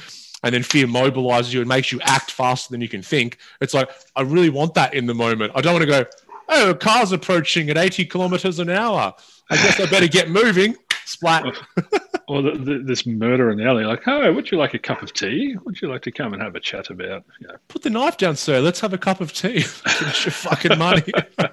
[0.44, 3.38] and then fear mobilizes you and makes you act faster than you can think.
[3.60, 5.52] It's like, I really want that in the moment.
[5.54, 6.04] I don't want to go,
[6.50, 9.14] oh, a car's approaching at 80 kilometers an hour.
[9.50, 10.76] I guess I better get moving.
[11.06, 11.44] Splat.
[12.26, 15.02] Or the, the, this murder in the alley, like, oh, would you like a cup
[15.02, 15.56] of tea?
[15.64, 17.22] Would you like to come and have a chat about?
[17.38, 18.62] You know, Put the knife down, sir.
[18.62, 19.60] Let's have a cup of tea.
[19.60, 21.02] Finish your fucking money.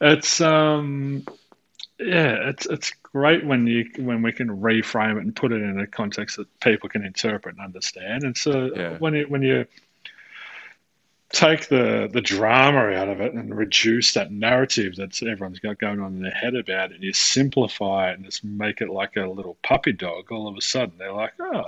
[0.00, 1.26] it's um,
[1.98, 5.80] yeah, it's it's great when you when we can reframe it and put it in
[5.80, 8.24] a context that people can interpret and understand.
[8.24, 8.98] And so Yeah.
[8.98, 9.66] when you when you
[11.30, 16.00] take the the drama out of it and reduce that narrative that everyone's got going
[16.00, 19.16] on in their head about it, and you simplify it and just make it like
[19.16, 21.64] a little puppy dog, all of a sudden they're like, oh,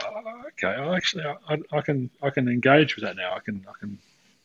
[0.48, 3.34] okay, I actually I, I can I can engage with that now.
[3.34, 3.98] I can I can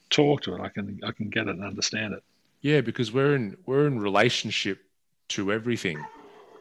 [0.09, 0.61] talk to it.
[0.61, 2.23] I can I can get it and understand it.
[2.61, 4.79] Yeah, because we're in we're in relationship
[5.29, 6.03] to everything.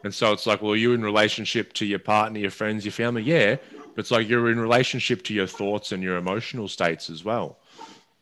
[0.03, 3.23] And so it's like, well, you're in relationship to your partner, your friends, your family,
[3.23, 3.55] yeah.
[3.71, 7.57] But it's like you're in relationship to your thoughts and your emotional states as well.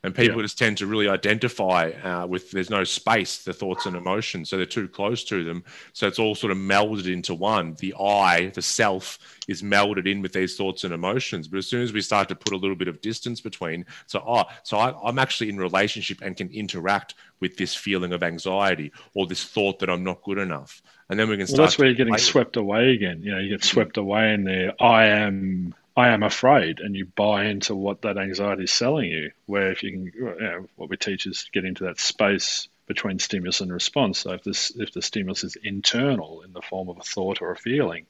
[0.04, 0.46] And people Yeah.
[0.46, 4.50] just tend to really identify uh, with there's no space, the thoughts and emotions.
[4.50, 5.64] So they're too close to them.
[5.94, 7.76] So it's all sort of melded into one.
[7.76, 11.48] The I, the self, is melded in with these thoughts and emotions.
[11.48, 14.24] But as soon as we start to put a little bit of distance between, so
[14.26, 18.92] oh, so I, I'm actually in relationship and can interact with this feeling of anxiety
[19.14, 20.82] or this thought that I'm not good enough.
[21.10, 21.70] And then we can Well, start.
[21.70, 22.32] that's where you're getting play with it.
[22.32, 23.22] swept away again.
[23.22, 24.74] You know, you get swept away in there.
[24.82, 29.32] I am, I am afraid, and you buy into what that anxiety is selling you.
[29.46, 33.20] Where if you can, you know, what we teach is get into that space between
[33.20, 34.20] stimulus and response.
[34.20, 37.52] So if this, if the stimulus is internal in the form of a thought or
[37.52, 38.06] a feeling,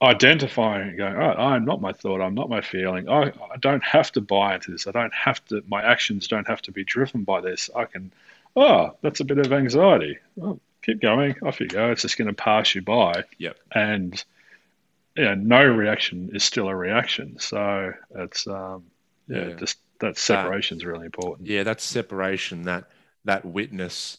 [0.00, 3.08] identifying and going, oh, I'm not my thought, I'm not my feeling.
[3.08, 4.86] I, I don't have to buy into this.
[4.86, 5.62] I don't have to.
[5.68, 7.70] My actions don't have to be driven by this.
[7.74, 8.12] I can.
[8.54, 10.18] Oh, that's a bit of anxiety.
[10.40, 11.36] Oh, keep going.
[11.42, 11.90] Off you go.
[11.90, 13.24] It's just going to pass you by.
[13.38, 13.58] Yep.
[13.72, 14.24] And
[15.16, 17.36] yeah, no reaction is still a reaction.
[17.38, 18.84] So it's um,
[19.28, 19.54] yeah, Yeah.
[19.56, 21.48] just that separation is really important.
[21.48, 22.84] yeah that separation that
[23.24, 24.18] that witness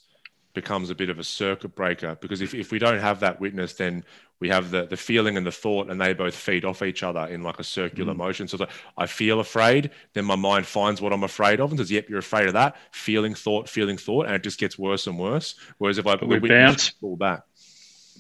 [0.53, 3.73] becomes a bit of a circuit breaker because if, if we don't have that witness
[3.73, 4.03] then
[4.39, 7.25] we have the the feeling and the thought and they both feed off each other
[7.27, 8.17] in like a circular Mm.
[8.17, 11.71] motion so it's like i feel afraid then my mind finds what i'm afraid of
[11.71, 14.77] and says yep you're afraid of that feeling thought feeling thought and it just gets
[14.79, 17.41] worse and worse whereas if i But we bounce- pull back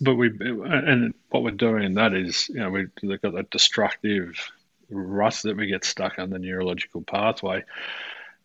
[0.03, 3.49] But we and what we're doing in that is you know we they've got that
[3.49, 4.35] destructive
[4.89, 7.63] rut that we get stuck on the neurological pathway,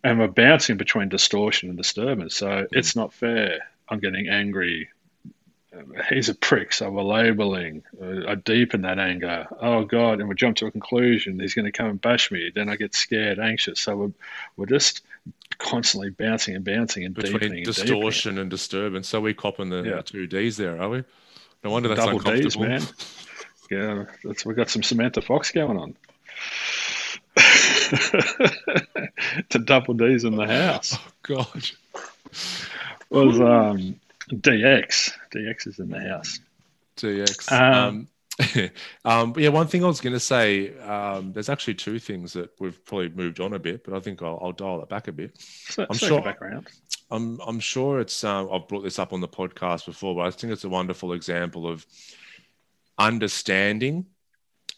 [0.03, 2.35] and we're bouncing between distortion and disturbance.
[2.35, 2.67] So mm.
[2.71, 3.59] it's not fair.
[3.89, 4.89] I'm getting angry.
[6.09, 7.83] He's a prick, so we're labeling.
[8.27, 9.47] I deepen that anger.
[9.61, 11.39] Oh God, and we jump to a conclusion.
[11.39, 12.51] He's going to come and bash me.
[12.53, 13.79] Then I get scared, anxious.
[13.79, 14.13] So we're
[14.57, 15.01] we're just
[15.57, 17.85] constantly bouncing and bouncing and between deepening and deepening.
[17.85, 19.97] distortion and disturbance so we're copping the, Yeah.
[19.97, 21.03] the two d's there are we
[21.63, 22.81] no wonder that's Double Ds, man.
[23.71, 25.95] Yeah, that's we got some Samantha Fox going on.
[29.49, 31.69] to double D's in the house oh god
[33.09, 33.99] was um,
[34.31, 35.11] DX.
[35.33, 36.39] DX is in the house.
[36.97, 37.51] DX.
[37.51, 38.07] Um,
[38.55, 38.69] Um,
[39.05, 42.51] um, yeah, one thing I was going to say, um, there's actually two things that
[42.59, 45.11] we've probably moved on a bit, but I think I'll, I'll dial it back a
[45.11, 45.35] bit.
[45.39, 46.67] So, I'm sure- back around.
[47.11, 50.31] I'm, I'm sure it's, um, I've brought this up on the podcast before, but I
[50.31, 51.85] think it's a wonderful example of
[52.97, 54.05] understanding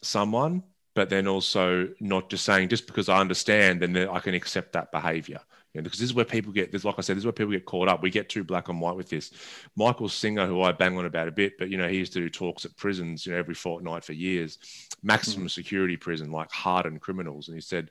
[0.01, 0.63] someone,
[0.93, 4.91] but then also not just saying, just because I understand, then I can accept that
[4.91, 5.39] behavior.
[5.73, 7.31] You know, because this is where people get, this, like I said, this is where
[7.31, 8.03] people get caught up.
[8.03, 9.31] We get too black and white with this.
[9.77, 12.19] Michael Singer, who I bang on about a bit, but you know, he used to
[12.19, 14.57] do talks at prisons, you know, every fortnight for years,
[15.01, 17.47] maximum security prison, like hardened criminals.
[17.47, 17.89] And he said,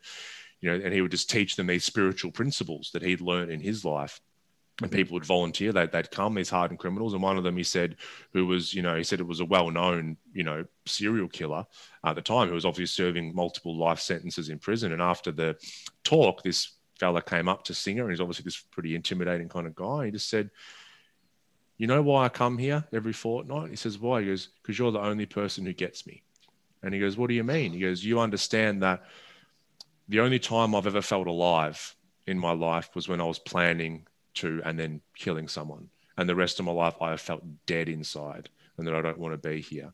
[0.61, 3.61] you know, and he would just teach them these spiritual principles that he'd learned in
[3.61, 4.21] his life.
[4.83, 7.13] And people would volunteer, they'd, they'd come, these hardened criminals.
[7.13, 7.97] And one of them, he said,
[8.33, 11.67] who was, you know, he said it was a well known, you know, serial killer
[12.05, 14.93] at the time who was obviously serving multiple life sentences in prison.
[14.93, 15.57] And after the
[16.03, 19.75] talk, this fella came up to Singer, and he's obviously this pretty intimidating kind of
[19.75, 20.07] guy.
[20.07, 20.51] He just said,
[21.77, 23.71] You know why I come here every fortnight?
[23.71, 24.21] He says, Why?
[24.21, 26.23] He goes, Because you're the only person who gets me.
[26.83, 27.73] And he goes, What do you mean?
[27.73, 29.03] He goes, You understand that
[30.09, 34.07] the only time I've ever felt alive in my life was when I was planning
[34.35, 35.89] to and then killing someone.
[36.17, 39.19] And the rest of my life, I have felt dead inside and that I don't
[39.19, 39.93] want to be here.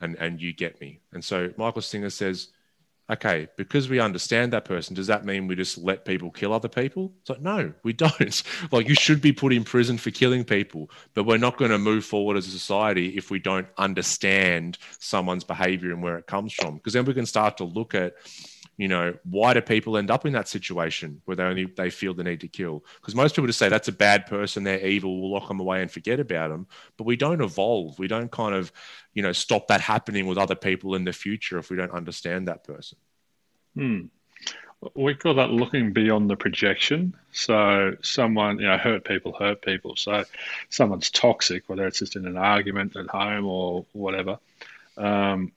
[0.00, 1.00] And, and you get me.
[1.12, 2.48] And so Michael Singer says,
[3.10, 6.68] okay, because we understand that person, does that mean we just let people kill other
[6.68, 7.12] people?
[7.20, 8.42] It's like, no, we don't.
[8.72, 11.78] like, you should be put in prison for killing people, but we're not going to
[11.78, 16.52] move forward as a society if we don't understand someone's behavior and where it comes
[16.52, 16.76] from.
[16.76, 18.14] Because then we can start to look at,
[18.78, 22.14] you know, why do people end up in that situation where they only they feel
[22.14, 22.84] the need to kill?
[23.00, 25.82] Because most people just say that's a bad person, they're evil, we'll lock them away
[25.82, 26.68] and forget about them.
[26.96, 27.98] But we don't evolve.
[27.98, 28.72] We don't kind of,
[29.14, 32.46] you know, stop that happening with other people in the future if we don't understand
[32.46, 32.98] that person.
[33.74, 34.02] Hmm.
[34.94, 37.16] We call that looking beyond the projection.
[37.32, 39.96] So someone, you know, hurt people hurt people.
[39.96, 40.22] So
[40.68, 44.38] someone's toxic, whether it's just in an argument at home or whatever.
[44.96, 45.50] Um,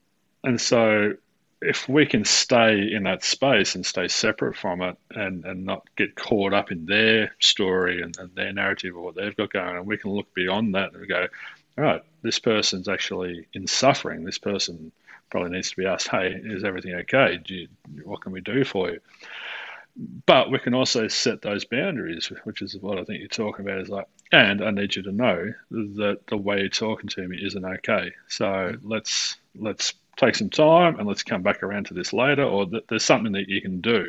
[0.43, 1.13] and so
[1.61, 5.87] if we can stay in that space and stay separate from it and, and not
[5.95, 9.77] get caught up in their story and, and their narrative or what they've got going
[9.77, 11.27] and we can look beyond that and go,
[11.77, 14.23] all right, this person's actually in suffering.
[14.23, 14.91] This person
[15.29, 17.39] probably needs to be asked, hey, is everything okay?
[17.45, 17.67] You,
[18.03, 18.99] what can we do for you?
[20.25, 23.81] But we can also set those boundaries, which is what I think you're talking about.
[23.81, 27.37] Is like, and I need you to know that the way you're talking to me
[27.43, 28.13] isn't okay.
[28.29, 32.65] So let's let's take some time and let's come back around to this later, or
[32.65, 34.05] th- there's something that you can do.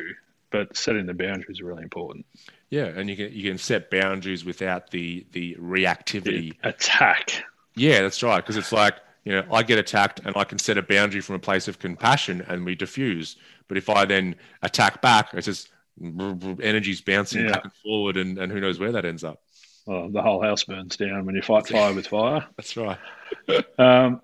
[0.51, 2.27] But setting the boundaries is really important.
[2.69, 7.43] Yeah, and you can you can set boundaries without the the reactivity the attack.
[7.75, 8.37] Yeah, that's right.
[8.37, 8.95] Because it's like
[9.25, 11.79] you know I get attacked and I can set a boundary from a place of
[11.79, 13.35] compassion and we diffuse.
[13.67, 15.69] But if I then attack back, it's just
[16.01, 17.53] energy's bouncing yeah.
[17.53, 19.41] back and forward, and, and who knows where that ends up.
[19.85, 22.45] Well, the whole house burns down when you fight fire with fire.
[22.57, 22.99] That's right.
[23.77, 24.21] um,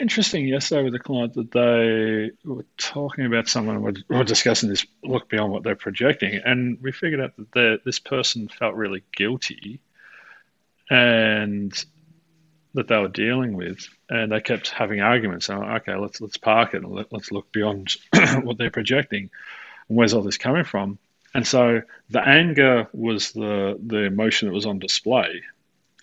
[0.00, 4.86] interesting yesterday with a client that they were talking about someone, we were discussing this
[5.02, 9.80] look beyond what they're projecting, and we figured out that this person felt really guilty
[10.90, 11.84] and
[12.74, 15.46] that they were dealing with, and they kept having arguments.
[15.46, 17.96] So, okay, let's let's park it and let, us look beyond
[18.42, 19.30] what they're projecting.
[19.88, 20.98] And where's all this coming from?
[21.34, 25.42] And so the anger was the the emotion that was on display,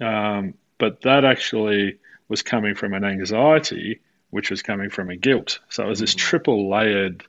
[0.02, 2.00] um, but that actually
[2.34, 4.00] was coming from an anxiety,
[4.32, 5.60] which was coming from a guilt.
[5.70, 6.18] So it was this mm.
[6.18, 7.24] triple layered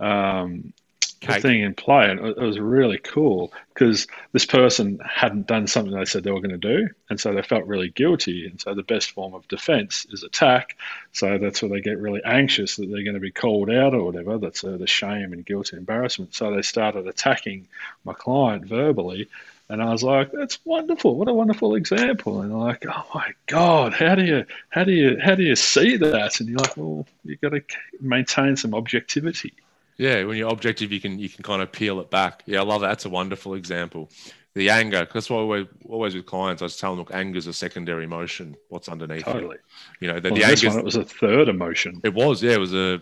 [0.00, 0.72] um,
[1.20, 2.10] thing in play.
[2.10, 6.40] And it was really cool because this person hadn't done something they said they were
[6.40, 6.88] going to do.
[7.10, 8.46] And so they felt really guilty.
[8.46, 10.78] And so the best form of defense is attack.
[11.12, 14.02] So that's where they get really anxious that they're going to be called out or
[14.02, 14.38] whatever.
[14.38, 16.34] That's uh, the shame and guilt and embarrassment.
[16.34, 17.68] So they started attacking
[18.02, 19.28] my client verbally.
[19.70, 21.14] And I was like, "That's wonderful!
[21.14, 25.18] What a wonderful example!" And like, "Oh my God, how do you, how do you,
[25.22, 27.62] how do you see that?" And you're like, "Well, you've got to
[28.00, 29.52] maintain some objectivity."
[29.98, 32.44] Yeah, when you're objective, you can you can kind of peel it back.
[32.46, 32.88] Yeah, I love that.
[32.88, 34.08] That's a wonderful example.
[34.54, 37.46] The anger, that's why always, always with clients, I was telling them, look, anger is
[37.46, 38.56] a secondary emotion.
[38.70, 39.56] What's underneath totally.
[39.56, 39.62] it?
[40.00, 40.78] You know, the, well, the anger.
[40.78, 42.00] It was a third emotion.
[42.02, 42.52] It was, yeah.
[42.52, 43.00] It was a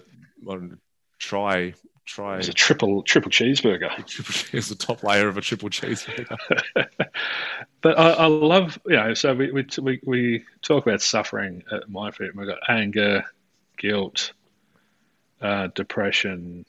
[1.19, 1.73] try
[2.07, 2.39] try.
[2.39, 3.91] It's a triple triple cheeseburger.
[4.55, 6.37] It's the top layer of a triple cheeseburger.
[7.83, 11.89] but I, I, love, you know, so we, we, we, we talk about suffering at
[11.91, 12.35] MindFit.
[12.35, 13.25] We've got anger,
[13.77, 14.33] guilt,
[15.43, 16.65] uh, depression,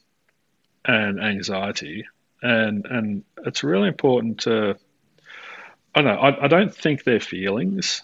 [0.84, 2.06] and anxiety.
[2.42, 4.78] And, and it's really important to,
[5.96, 8.04] I don't know, I, I don't think they're feelings.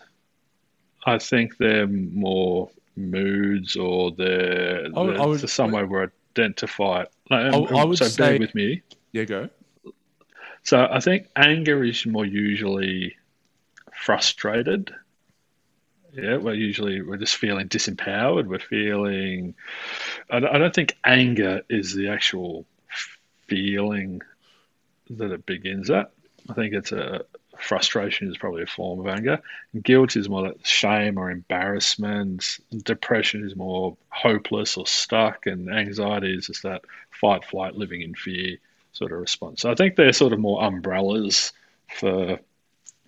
[1.05, 6.11] I think they're more moods or they're, I would, I would, some way we're
[7.31, 7.71] identify it.
[7.71, 8.81] Um, I, I would so say, bear with me.
[9.11, 9.49] Yeah, go.
[10.63, 13.15] So I think anger is more usually
[13.93, 14.93] frustrated.
[16.13, 18.45] Yeah, we're usually we're just feeling disempowered.
[18.45, 19.55] We're feeling.
[20.29, 22.65] I don't think anger is the actual
[23.47, 24.21] feeling
[25.09, 26.11] that it begins at.
[26.49, 27.25] I think it's a
[27.63, 29.41] frustration is probably a form of anger.
[29.81, 32.59] Guilt is more like shame or embarrassment.
[32.83, 38.13] Depression is more hopeless or stuck, and anxiety is just that fight, flight, living in
[38.13, 38.57] fear
[38.91, 39.61] sort of response.
[39.61, 41.53] So I think they're sort of more umbrellas
[41.99, 42.39] for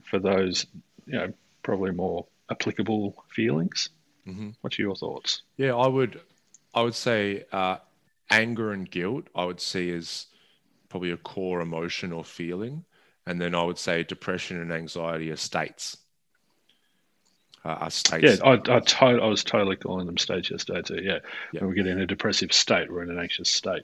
[0.04, 0.66] for those,
[1.06, 1.34] you know,
[1.64, 3.90] probably more applicable feelings.
[4.28, 4.52] Mm-hmm.
[4.62, 5.42] What's your thoughts?
[5.58, 6.20] Yeah, I would,
[6.74, 7.78] I would say uh,
[8.30, 9.28] anger and guilt.
[9.36, 10.28] I would see as
[10.90, 12.86] probably a core emotion or feeling
[13.26, 15.98] and then I would say depression and anxiety are states.
[17.64, 18.40] Uh, are states.
[18.40, 21.02] Yeah, I, I, to- I was totally calling them states yesterday too.
[21.02, 21.20] Yeah,
[21.52, 21.62] yeah.
[21.62, 23.84] when we get in a depressive state, we're in an anxious state.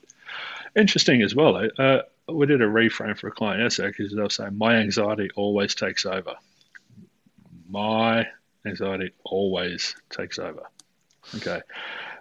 [0.76, 1.58] Interesting as well.
[1.58, 1.68] Eh?
[1.80, 5.74] Uh, we did a reframe for a client yesterday because they'll say, "My anxiety always
[5.74, 6.36] takes over."
[7.70, 8.28] My
[8.66, 10.64] anxiety always takes over.
[11.38, 11.62] Okay,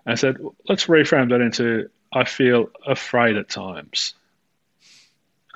[0.06, 4.14] I said, let's reframe that into I feel afraid at times.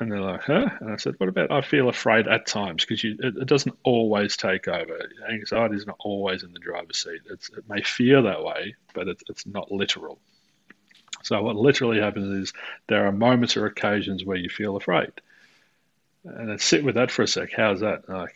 [0.00, 0.68] And they're like, huh?
[0.80, 4.36] And I said, what about I feel afraid at times because it, it, doesn't always
[4.36, 5.08] take over.
[5.30, 7.20] Anxiety is not always in the driver's seat.
[7.30, 10.18] It's, it may feel that way, but it's, it's not literal.
[11.22, 12.52] So what literally happens is
[12.88, 15.12] there are moments or occasions where you feel afraid.
[16.24, 17.50] And then sit with that for a sec.
[17.56, 18.08] How's that?
[18.08, 18.34] Like,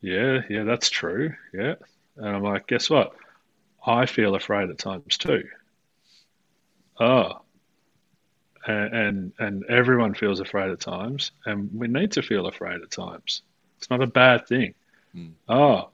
[0.00, 1.34] yeah, yeah, that's true.
[1.52, 1.74] Yeah.
[2.16, 3.12] And I'm like, guess what?
[3.84, 5.48] I feel afraid at times too.
[7.00, 7.40] Oh.
[8.66, 13.42] And, and everyone feels afraid at times, and we need to feel afraid at times.
[13.76, 14.74] It's not a bad thing.
[15.14, 15.32] Mm.
[15.48, 15.90] Oh,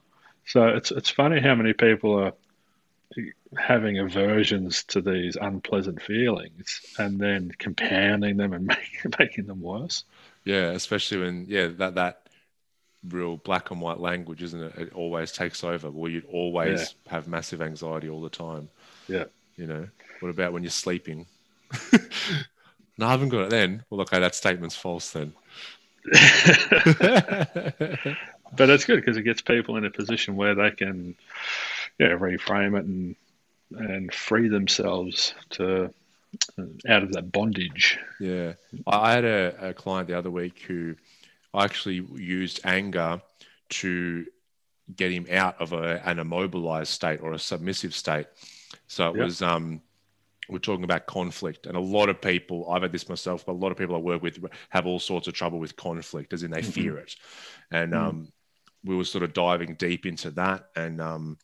[0.46, 2.32] so it's it's funny how many people are
[3.56, 10.04] having aversions to these unpleasant feelings and then compounding them and making, making them worse.
[10.44, 12.28] Yeah, especially when yeah that that
[13.08, 14.74] real black and white language, isn't it?
[14.76, 15.90] It always takes over.
[15.90, 17.12] Well, you'd always yeah.
[17.12, 18.68] have massive anxiety all the time.
[19.08, 19.24] Yeah.
[19.56, 19.88] You know,
[20.20, 21.26] what about when you're sleeping?
[23.00, 23.82] no, I haven't got it then.
[23.88, 25.32] Well, okay, that statement's false then.
[26.04, 26.18] but
[28.70, 31.16] it's good because it gets people in a position where they can,
[31.98, 33.16] yeah, reframe it and
[33.72, 35.94] and free themselves to
[36.88, 37.98] out of that bondage.
[38.18, 38.52] Yeah,
[38.86, 40.94] I had a, a client the other week who
[41.54, 43.22] I actually used anger
[43.70, 44.26] to
[44.94, 48.26] get him out of a, an immobilized state or a submissive state.
[48.88, 49.24] So it yep.
[49.24, 49.80] was um,
[50.50, 53.54] we're talking about conflict, and a lot of people I've had this myself, but a
[53.54, 54.38] lot of people I work with
[54.70, 56.70] have all sorts of trouble with conflict, as in they mm-hmm.
[56.70, 57.16] fear it.
[57.70, 58.32] And mm um,
[58.82, 61.36] we were sort of diving deep into that, and um,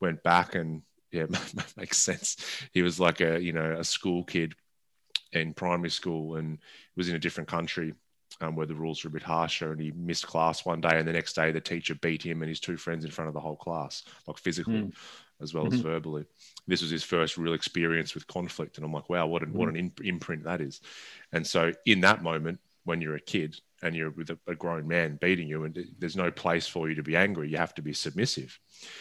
[0.00, 1.26] went back and yeah,
[1.76, 2.36] makes sense.
[2.72, 4.54] He was like a you know a school kid
[5.32, 6.58] in primary school and
[6.96, 7.92] was in a different country
[8.40, 11.06] um, where the rules were a bit harsher and he missed class one day and
[11.06, 13.40] the next day the teacher beat him and his two friends in front of the
[13.40, 14.94] whole class like physically mm.
[15.40, 15.74] As well mm-hmm.
[15.74, 16.24] as verbally
[16.66, 19.54] this was his first real experience with conflict and i'm like wow what an, mm.
[19.54, 20.80] what an imprint that is
[21.32, 24.88] and so in that moment when you're a kid and you're with a, a, grown
[24.88, 27.82] man beating you and there's no place for you to be angry you have to
[27.82, 28.58] be submissive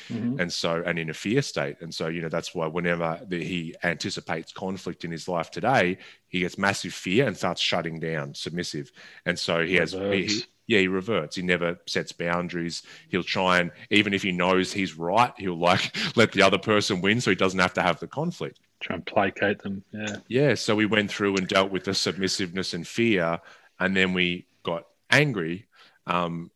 [0.09, 0.39] mm-hmm.
[0.39, 3.43] and so and in a fear state and so you know that's why whenever the,
[3.43, 8.33] he anticipates conflict in his life today he gets massive fear and starts shutting down
[8.33, 8.91] submissive
[9.25, 11.35] and so he has he, yeah he reverts.
[11.35, 12.83] He never sets boundaries.
[13.09, 17.01] He'll try and even if he knows he's right he'll like let the other person
[17.01, 18.59] win so he doesn't have to have the conflict.
[18.79, 20.17] Try and placate them yeah.
[20.27, 23.39] Yeah so we went through and dealt with the submissiveness and fear
[23.79, 25.65] and then we got angry
[26.05, 26.51] um,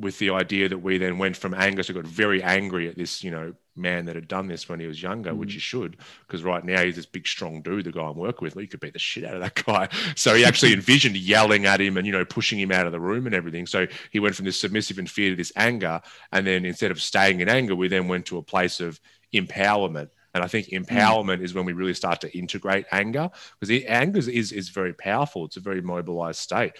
[0.00, 3.22] with the idea that we then went from anger to got very angry at this,
[3.22, 5.36] you know, man that had done this when he was younger, mm.
[5.36, 8.44] which he should, because right now he's this big, strong dude, the guy I'm working
[8.44, 8.56] with.
[8.56, 9.88] Well, you could beat the shit out of that guy.
[10.16, 13.00] So he actually envisioned yelling at him and, you know, pushing him out of the
[13.00, 13.66] room and everything.
[13.66, 16.00] So he went from this submissive and fear to this anger.
[16.32, 19.00] And then instead of staying in anger, we then went to a place of
[19.32, 20.08] empowerment.
[20.34, 20.84] And I think mm.
[20.84, 21.44] empowerment mm.
[21.44, 25.44] is when we really start to integrate anger because anger is, is very powerful.
[25.44, 26.72] It's a very mobilized state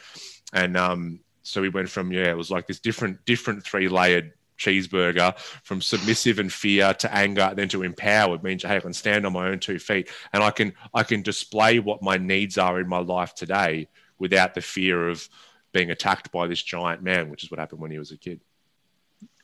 [0.53, 4.33] and um, so we went from yeah, it was like this different different three layered
[4.61, 9.25] cheeseburger from submissive and fear to anger then to empowered means hey i can stand
[9.25, 10.11] on my own two feet.
[10.33, 13.89] And i can i can display what my needs are in my life today
[14.19, 15.27] without the fear of
[15.73, 18.41] being attacked by this giant man which is what happened when he was a kid.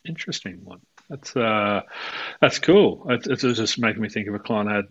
[0.05, 0.81] Interesting one.
[1.09, 1.81] That's uh
[2.39, 3.07] that's cool.
[3.09, 4.87] It, it's just making me think of a client I had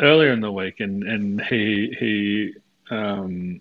[0.00, 2.54] earlier in the week and and he he
[2.90, 3.60] um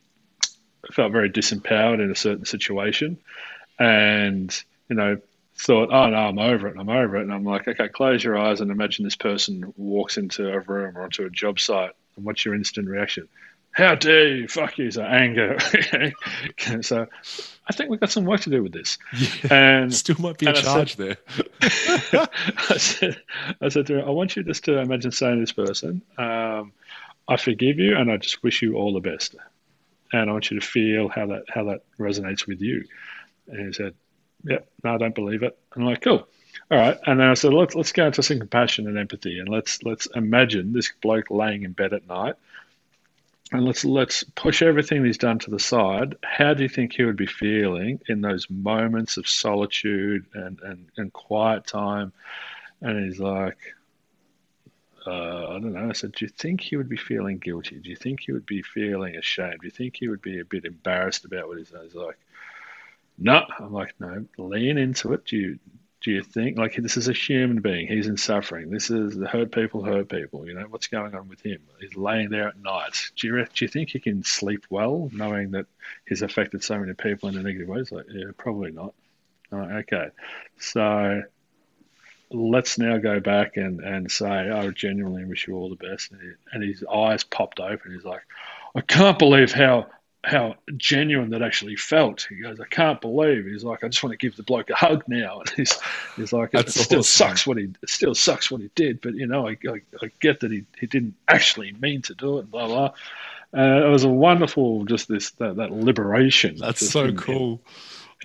[0.93, 3.17] felt very disempowered in a certain situation,
[3.79, 5.17] and you know
[5.59, 8.37] thought, oh no, I'm over it, I'm over it, and I'm like, okay, close your
[8.37, 12.25] eyes and imagine this person walks into a room or onto a job site, and
[12.25, 13.27] what's your instant reaction?
[13.71, 14.47] How dare you?
[14.47, 14.89] Fuck you!
[14.89, 15.59] So anger.
[16.81, 17.07] so
[17.67, 18.97] I think we've got some work to do with this.
[19.13, 21.17] Yeah, and still might be a charge said, there.
[22.69, 23.21] I said,
[23.61, 26.71] I said to her, I want you just to imagine saying to this person, um,
[27.27, 29.35] I forgive you and I just wish you all the best
[30.13, 32.85] and I want you to feel how that how that resonates with you.
[33.47, 33.93] And he said,
[34.43, 36.27] "Yep, no, I don't believe it." And I'm like, "Cool,
[36.71, 39.49] all right." And then I said, "Let's let's go into some compassion and empathy, and
[39.49, 42.35] let's let's imagine this bloke laying in bed at night,
[43.51, 46.15] and let's let's push everything he's done to the side.
[46.23, 50.85] How do you think he would be feeling in those moments of solitude and and,
[50.97, 52.13] and quiet time?"
[52.81, 53.57] And he's like,
[55.07, 55.89] uh, I don't know.
[55.89, 57.79] I said, Do you think he would be feeling guilty?
[57.79, 59.61] Do you think he would be feeling ashamed?
[59.61, 61.83] Do you think he would be a bit embarrassed about what he's done?
[61.83, 62.17] He's like,
[63.17, 63.45] No.
[63.59, 65.25] I'm like, No, lean into it.
[65.25, 65.59] Do you
[66.01, 67.87] do you think like this is a human being?
[67.87, 68.69] He's in suffering.
[68.69, 70.47] This is the hurt people hurt people.
[70.47, 71.59] You know what's going on with him?
[71.79, 73.11] He's laying there at night.
[73.15, 75.65] Do you do you think he can sleep well, knowing that
[76.07, 77.83] he's affected so many people in a negative way?
[77.89, 78.93] Like, yeah, probably not.
[79.51, 80.09] Like, okay,
[80.59, 81.23] so
[82.31, 86.11] let's now go back and, and say, I genuinely wish you all the best.
[86.11, 87.93] And, he, and his eyes popped open.
[87.93, 88.23] He's like,
[88.75, 89.87] I can't believe how
[90.23, 92.27] how genuine that actually felt.
[92.29, 93.45] He goes, I can't believe.
[93.45, 95.39] He's like, I just want to give the bloke a hug now.
[95.47, 95.79] And he's,
[96.17, 97.29] he's like, it still awesome.
[97.29, 100.41] sucks what he still sucks what he did, but you know, I, I, I get
[100.41, 102.41] that he, he didn't actually mean to do it.
[102.41, 102.93] And blah blah.
[103.55, 106.57] Uh, it was a wonderful, just this that, that liberation.
[106.57, 107.61] That's so in- cool.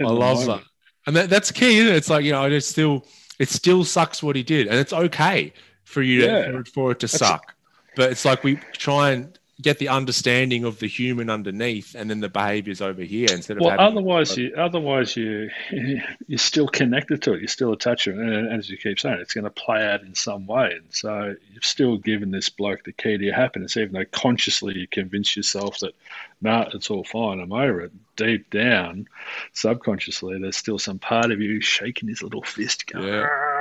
[0.01, 0.63] in I love moment.
[0.63, 0.69] that.
[1.07, 1.97] And that, that's key, isn't it?
[1.97, 3.05] It's like, you know, it still
[3.43, 4.69] it still sucks what he did.
[4.69, 5.53] And it's okay
[5.85, 6.43] for you to Yeah.
[6.53, 7.55] for, it- for it to suck.
[7.97, 12.21] But it's like we try and get the understanding of the human underneath and then
[12.21, 15.51] the behaviors over here instead of Well, otherwise you otherwise you
[16.27, 17.41] you're still connected to it.
[17.41, 19.87] You're still attached to it, and, and as you keep saying, it's going to play
[19.87, 20.73] out in some way.
[20.73, 24.79] And so you've still given this bloke the key to your happiness, even though consciously
[24.79, 25.95] you convince yourself that,
[26.41, 27.41] nah, it's all fine.
[27.41, 27.93] I'm over it.
[28.17, 29.09] Deep down,
[29.53, 33.52] subconsciously, there's still some part of you shaking his little fist, going, Yeah.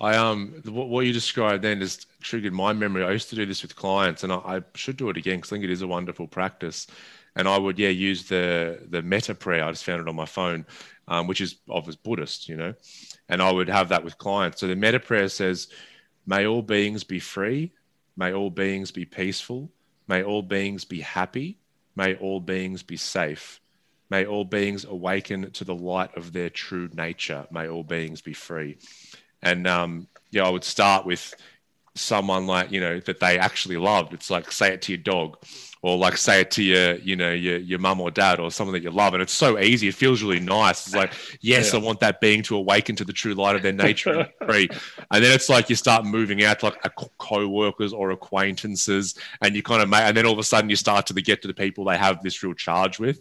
[0.00, 3.04] I um what, what you described then has triggered my memory.
[3.04, 5.52] I used to do this with clients, and I, I should do it again because
[5.52, 6.86] I think it is a wonderful practice.
[7.36, 9.64] And I would yeah use the the Metta prayer.
[9.64, 10.64] I just found it on my phone,
[11.06, 12.74] um, which is of as Buddhist, you know.
[13.28, 14.60] And I would have that with clients.
[14.60, 15.68] So the Metta prayer says,
[16.26, 17.72] "May all beings be free.
[18.16, 19.70] May all beings be peaceful.
[20.08, 21.58] May all beings be happy.
[21.94, 23.60] May all beings be safe.
[24.08, 27.46] May all beings awaken to the light of their true nature.
[27.50, 28.78] May all beings be free."
[29.42, 31.34] And um, yeah, I would start with
[31.94, 34.14] someone like you know that they actually loved.
[34.14, 35.38] It's like say it to your dog,
[35.82, 38.74] or like say it to your you know your your mum or dad or someone
[38.74, 39.88] that you love, and it's so easy.
[39.88, 40.86] It feels really nice.
[40.86, 41.80] It's like yes, Yeah.
[41.80, 44.68] I want that being to awaken to the true light of their nature and free.
[45.10, 49.16] And then it's like you start moving out to like a co- co-workers or acquaintances,
[49.42, 51.42] and you kind of make, and then all of a sudden you start to get
[51.42, 53.20] to the people they have this real charge with.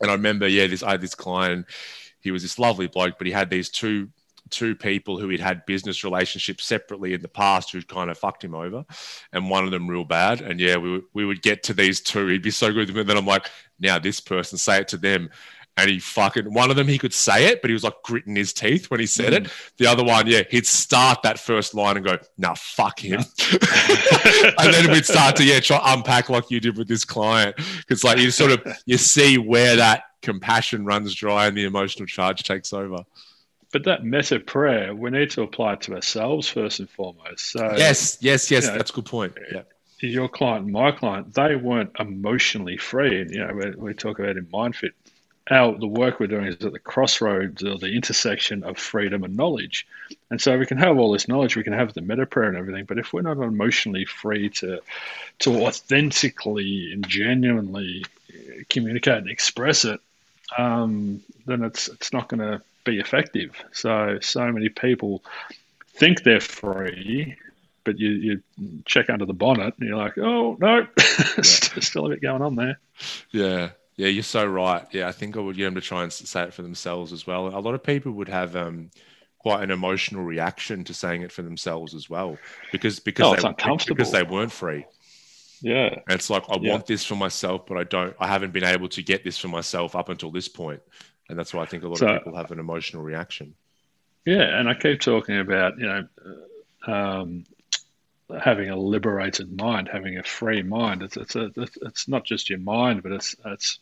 [0.00, 1.66] And I remember, yeah, this I had this client.
[2.20, 4.08] He was this lovely bloke, but he had these two
[4.50, 8.44] two people who he'd had business relationships separately in the past who'd kind of fucked
[8.44, 8.84] him over,
[9.32, 10.40] and one of them real bad.
[10.40, 12.26] And yeah, we would, we would get to these two.
[12.26, 14.88] He'd be so good with them, and then I'm like, now this person, say it
[14.88, 15.30] to them.
[15.76, 18.34] And he fucking one of them he could say it, but he was like gritting
[18.34, 19.48] his teeth when he said it.
[19.76, 23.20] The other one, yeah, he'd start that first line and go, "Nah, fuck him,"
[24.58, 27.54] and then we'd start to yeah try to unpack like you did with this client
[27.76, 32.06] because like you sort of you see where that compassion runs dry and the emotional
[32.06, 33.04] charge takes over.
[33.72, 37.50] But that metta prayer, we need to apply it to ourselves first and foremost.
[37.50, 38.64] So Yes, yes, yes.
[38.64, 39.36] you know, that's a good point.
[39.52, 39.62] Yeah.
[40.00, 43.20] your client and my client, they weren't emotionally free.
[43.20, 44.92] And, you know, we, we talk about in MindFit,
[45.50, 49.36] our, the work we're doing is at the crossroads or the intersection of freedom and
[49.36, 49.86] knowledge.
[50.30, 52.56] And so we can have all this knowledge, we can have the metta prayer and
[52.56, 54.80] everything, but if we're not emotionally free to,
[55.40, 58.04] to authentically and genuinely
[58.68, 60.00] communicate and express it,
[60.56, 63.52] um, then it's, it's not going to be effective.
[63.72, 65.24] So, so many people
[65.96, 67.36] think they're free,
[67.84, 68.42] but you, you
[68.86, 70.86] check under the bonnet and you're like, oh, no,
[71.42, 72.78] still a bit going on there.
[73.32, 73.70] Yeah.
[73.96, 74.86] Yeah, you're so right.
[74.92, 77.26] Yeah, I think I would get them to try and say it for themselves as
[77.26, 77.48] well.
[77.48, 78.90] A lot of people would have um,
[79.38, 82.38] quite an emotional reaction to saying it for themselves as well,
[82.70, 84.84] because because Oh, they because they weren't free.
[85.60, 85.88] Yeah.
[86.06, 86.70] And it's like I Yeah.
[86.72, 88.14] want this for myself, but I don't.
[88.20, 90.80] I haven't been able to get this for myself up until this point,
[91.28, 93.54] and that's why I think a lot So- of people have an emotional reaction.
[94.24, 94.58] Yeah.
[94.58, 96.08] And I keep talking about, you know,
[96.86, 97.44] um,
[98.38, 101.02] having a liberated mind, having a free mind.
[101.02, 103.78] It's, it's, a, it's not just your mind, but it's, it's,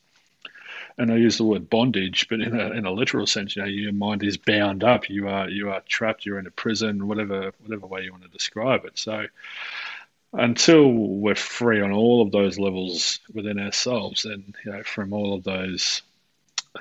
[0.99, 3.68] and I use the word bondage, but in a, in a literal sense, you know,
[3.68, 5.11] your mind is bound up.
[5.11, 6.24] You are you are trapped.
[6.24, 8.99] You're in a prison, whatever whatever way you want to describe it.
[8.99, 9.26] So
[10.32, 15.34] until we're free on all of those levels within ourselves, and you know, from all
[15.34, 16.03] of those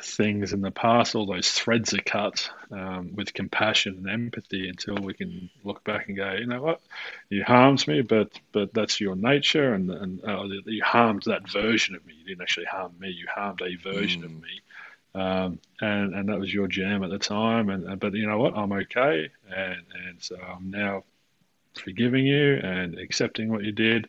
[0.02, 4.96] things in the past, all those threads are cut um, with compassion and empathy until
[4.96, 6.80] we can look back and go, you know what,
[7.30, 11.96] you harmed me, but but that's your nature, and and uh, you harmed that version
[11.96, 12.14] of me.
[12.16, 14.42] You didn't actually harm me; you harmed a version of Mm.
[14.42, 14.62] me.
[15.14, 18.58] Um, and and that was your jam at the time, and but you know what,
[18.58, 21.04] I'm okay, and and so I'm now
[21.84, 24.08] forgiving you and accepting what you did.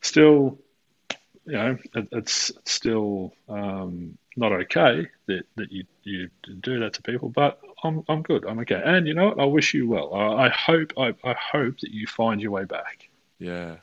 [0.00, 0.58] Still,
[1.46, 6.30] you know, it, it's, it's still um, not okay that, that you, you
[6.60, 8.46] do that to people, but I'm, I'm good.
[8.46, 8.80] I'm okay.
[8.84, 9.40] And you know what?
[9.40, 10.14] I wish you well.
[10.14, 13.08] I, I hope I, I hope that you find your way back.
[13.38, 13.76] Yeah.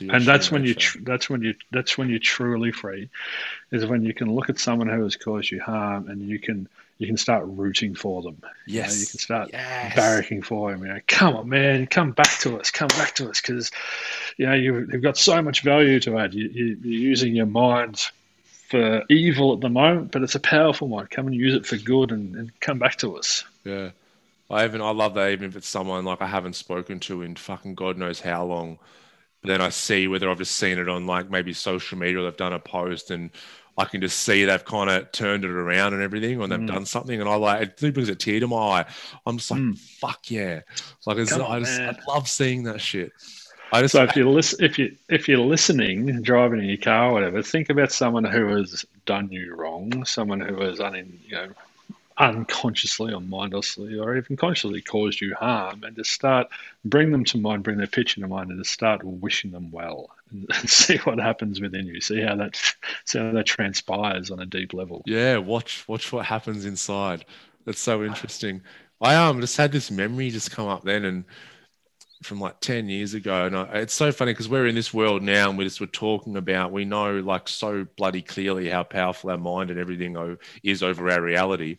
[0.00, 3.10] And that's when you tr- that's when you that's when you're truly free,
[3.72, 6.68] is when you can look at someone who has caused you harm and you can
[6.98, 8.36] you can start rooting for them.
[8.66, 9.00] You know, Yes.
[9.00, 9.94] you can start Yes.
[9.96, 10.82] barracking for him.
[10.82, 13.72] You know, come on, man, come back to us, come back to us, because
[14.36, 16.34] you know you, you've got so much value to add.
[16.34, 18.00] You, you, you're using your mind
[18.70, 21.06] for evil at the moment, but it's a powerful one.
[21.08, 23.44] Come and use it for good, and, and come back to us.
[23.64, 23.90] Yeah.
[24.48, 27.36] I even I love that even if it's someone like I haven't spoken to in
[27.36, 28.78] fucking God knows how long.
[29.42, 32.24] But then I see whether I've just seen it on like maybe social media or
[32.24, 33.30] they've done a post and
[33.78, 36.66] I can just see they've kind of turned it around and everything, or they've Mm.
[36.66, 38.84] done something, and I like it brings a tear to my eye.
[39.24, 39.78] I'm just like, Mm.
[39.78, 40.60] fuck yeah!
[41.06, 43.12] Like I just I love seeing that shit.
[43.72, 47.10] I just So if you listen, if you if you're listening, driving in your car,
[47.10, 51.34] or whatever, think about someone who has done you wrong, someone who has un, you
[51.34, 51.48] know,
[52.18, 56.48] unconsciously or mindlessly or even consciously caused you harm, and just start
[56.84, 60.10] bring them to mind, bring their picture to mind, and just start wishing them well,
[60.30, 62.00] and, and see what happens within you.
[62.00, 62.56] See how that
[63.04, 65.02] see how that transpires on a deep level.
[65.06, 67.24] Yeah, watch watch what happens inside.
[67.66, 68.62] That's so interesting.
[69.00, 71.24] I um just had this memory just come up then and
[72.22, 75.22] from like 10 years ago and I, it's so funny because we're in this world
[75.22, 79.30] now and we just were talking about we know like so bloody clearly how powerful
[79.30, 81.78] our mind and everything o- is over our reality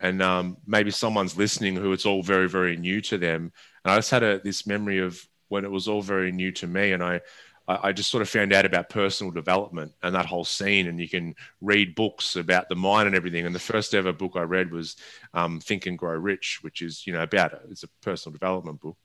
[0.00, 3.52] and um, maybe someone's listening who it's all very very new to them
[3.84, 6.66] and i just had a, this memory of when it was all very new to
[6.66, 7.20] me and i
[7.68, 11.08] I just sort of found out about personal development and that whole scene, and you
[11.08, 13.46] can read books about the mind and everything.
[13.46, 14.96] And the first ever book I read was
[15.34, 17.60] um, Think and Grow Rich, which is you know about it.
[17.70, 18.96] it's a personal development book.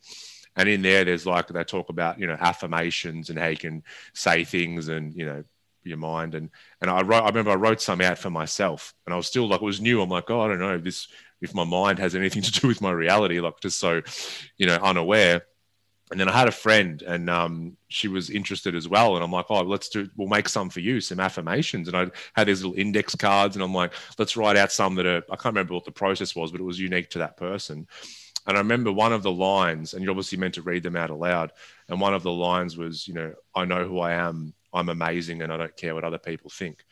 [0.56, 3.84] And in there, there's like they talk about you know affirmations and how you can
[4.14, 5.44] say things and you know
[5.84, 6.50] your mind and
[6.82, 9.48] and I wrote I remember I wrote some out for myself and I was still
[9.48, 11.08] like it was new I'm like oh I don't know if this
[11.42, 14.02] if my mind has anything to do with my reality like just so
[14.58, 15.44] you know unaware
[16.12, 19.16] and then I had a friend and um, she was interested as well.
[19.16, 21.88] And I'm like, oh, let's do, we'll make some for you, some affirmations.
[21.88, 25.08] And I had these little index cards and I'm like, let's write out some that
[25.08, 27.88] are, I can't remember what the process was, but it was unique to that person.
[28.48, 31.10] And I remember one of the lines, and you're obviously meant to read them out
[31.10, 31.52] aloud.
[31.90, 34.54] And one of the lines was, you know, I know who I am.
[34.74, 36.84] I'm amazing and I don't care what other people think.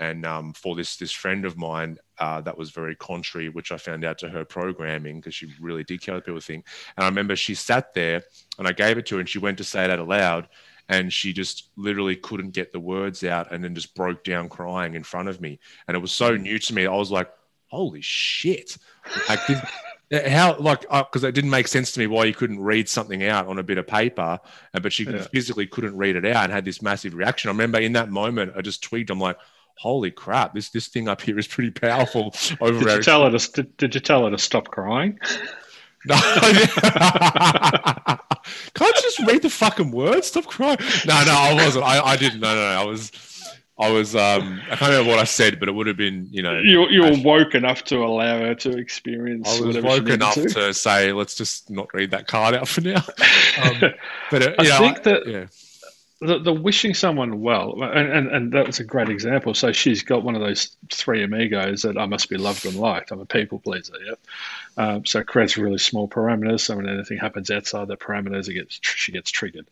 [0.00, 3.76] And um, for this this friend of mine, uh, that was very contrary, which I
[3.76, 6.66] found out to her programming because she really did care what people think.
[6.96, 8.22] And I remember she sat there
[8.58, 10.48] and I gave it to her and she went to say it out aloud
[10.88, 14.94] and she just literally couldn't get the words out and then just broke down crying
[14.94, 15.58] in front of me.
[15.86, 16.86] And it was so new to me.
[16.86, 17.30] I was like,
[17.66, 18.78] holy shit.
[19.28, 19.60] Like, this,
[20.12, 23.46] how like because it didn't make sense to me why you couldn't read something out
[23.46, 24.38] on a bit of paper
[24.74, 25.22] uh, but she Yeah.
[25.22, 28.52] physically couldn't read it out and had this massive reaction i remember in that moment
[28.56, 29.36] i just tweaked i'm like
[29.76, 33.38] holy crap this this thing up here is pretty powerful over Did you tell her
[33.38, 35.18] to did, did you tell her to stop crying?
[36.06, 36.14] no.
[38.74, 40.28] Can't you just read the fucking words?
[40.28, 40.78] Stop crying.
[41.06, 41.84] No, no, I wasn't.
[41.84, 42.40] I, I didn't.
[42.40, 42.80] No, no, no.
[42.80, 43.10] I was,
[43.80, 44.16] I was.
[44.16, 46.88] Um, I can't remember what I said, but it would have been, you know, You
[46.88, 49.48] you were woke enough to allow her to experience.
[49.48, 50.48] I was woke enough to.
[50.48, 50.74] to.
[50.74, 53.02] say, let's just not read that card out for now.
[53.58, 53.92] Um,
[54.30, 55.46] but uh, I know, think that- yeah,
[56.20, 59.52] the, the wishing someone well, and, and, and that was a great example.
[59.52, 63.10] So she's got one of those three amigos that I must be loved and liked.
[63.10, 63.94] I'm a people pleaser.
[64.04, 64.20] Yep.
[64.76, 66.60] Um, so it creates really small parameters.
[66.60, 69.66] So when anything happens outside the parameters, it gets she gets triggered.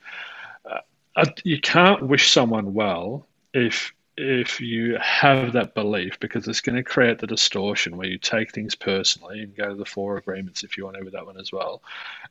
[1.17, 6.77] Uh, you can't wish someone well if if you have that belief because it's going
[6.77, 10.65] to create the distortion where you take things personally and go to the four agreements
[10.65, 11.83] if you want to with that one as well.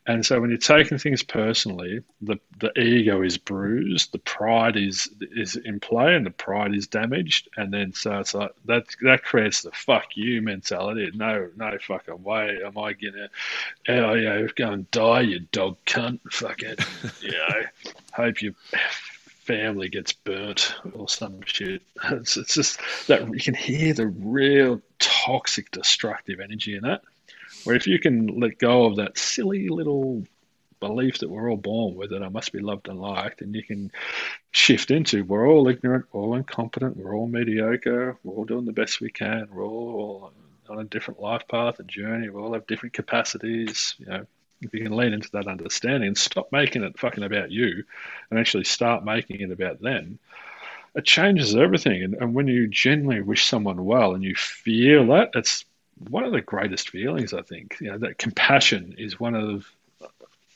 [0.08, 5.10] And so when you're taking things personally, the, the ego is bruised, the pride is
[5.32, 7.50] is in play, and the pride is damaged.
[7.56, 11.12] And then so it's like that that creates the fuck you mentality.
[11.14, 13.30] No, no fucking way am I gonna
[13.90, 16.20] oh yeah, go and die, you dog cunt.
[16.32, 16.80] Fuck it.
[17.22, 17.62] you know,
[18.12, 18.54] hope your
[19.46, 21.82] family gets burnt or some shit.
[22.12, 27.02] It's, it's just that you can hear the real toxic, destructive energy in that.
[27.64, 30.24] Where if you can let go of that silly little
[30.80, 33.64] belief that we're all born with, that I must be loved and liked, and you
[33.64, 33.92] can
[34.52, 38.72] shift into we're all ignorant, we're all incompetent, we're all mediocre, we're all doing the
[38.72, 40.34] best we can, we're all
[40.70, 44.26] on a different life path and journey, we all have different capacities, you know.
[44.62, 47.84] If you can lean into that understanding and stop making it fucking about you
[48.30, 50.20] and actually start making it about them,
[50.96, 52.04] it changes everything.
[52.04, 55.66] And, and when you genuinely wish someone well and you feel that, it's
[56.10, 57.78] one of the greatest feelings, I think.
[57.82, 59.66] You know, that compassion is one of,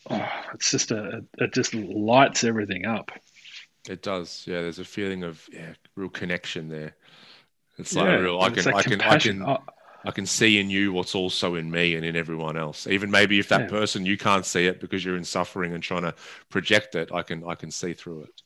[0.09, 3.11] oh, it's just a, it just lights everything up.
[3.87, 4.43] it does.
[4.47, 6.95] Yeah, there's a feeling of yeah, real connection there.
[7.77, 8.41] It's like Yeah, real.
[8.41, 9.57] I can, I can, I can, Oh,
[10.05, 12.87] I can see in you what's also in me and in everyone else.
[12.87, 13.67] Even maybe if that Yeah.
[13.67, 16.15] person you can't see it because you're in suffering and trying to
[16.49, 18.41] project it, I can I can see through it.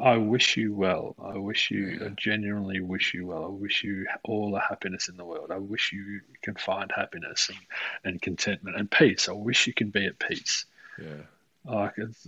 [0.00, 1.14] I wish you well.
[1.22, 3.44] I wish you, I genuinely wish you well.
[3.44, 5.50] I wish you all the happiness in the world.
[5.50, 7.58] I wish you can find happiness and,
[8.04, 9.28] and contentment and peace.
[9.28, 10.64] I wish you can be at peace.
[10.98, 11.22] Yeah.
[11.66, 12.26] Like it's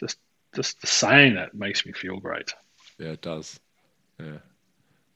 [0.00, 0.18] just,
[0.54, 2.54] just the saying that makes me feel great.
[2.98, 3.60] Yeah, it does.
[4.18, 4.38] Yeah.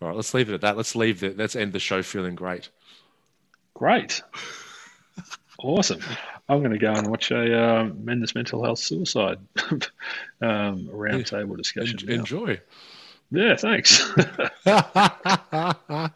[0.01, 0.77] All right, let's leave it at that.
[0.77, 1.37] Let's leave it.
[1.37, 2.69] Let's end the show feeling great.
[3.75, 4.23] Great.
[5.59, 6.01] Awesome.
[6.49, 9.39] I'm going to go and watch a um, men's mental health suicide
[10.41, 11.99] um, roundtable discussion.
[12.09, 12.61] En- enjoy.
[13.31, 14.09] Yeah, thanks.
[14.67, 16.11] uh,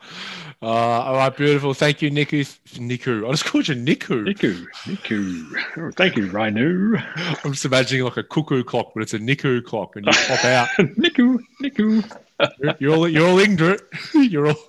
[0.63, 1.75] all right, beautiful.
[1.75, 2.47] Thank you, Niku.
[2.75, 3.27] Niku.
[3.27, 4.25] I just called you Niku.
[4.27, 5.53] Niku, Niku.
[5.77, 7.03] Oh, thank you, Rainu.
[7.45, 10.45] I'm just imagining like a cuckoo clock, but it's a Niku clock, and you pop
[10.45, 10.69] out.
[10.79, 12.19] Niku, Niku.
[12.59, 13.83] You're, you're all you're all ignorant.
[14.15, 14.69] You're all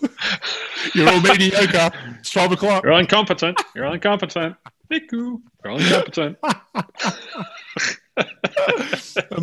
[0.93, 1.91] you're all mediocre.
[2.19, 2.83] It's twelve o'clock.
[2.83, 3.61] You're incompetent.
[3.75, 4.55] You're incompetent.
[4.91, 5.41] Niku.
[5.63, 6.37] You're incompetent.
[6.43, 8.23] a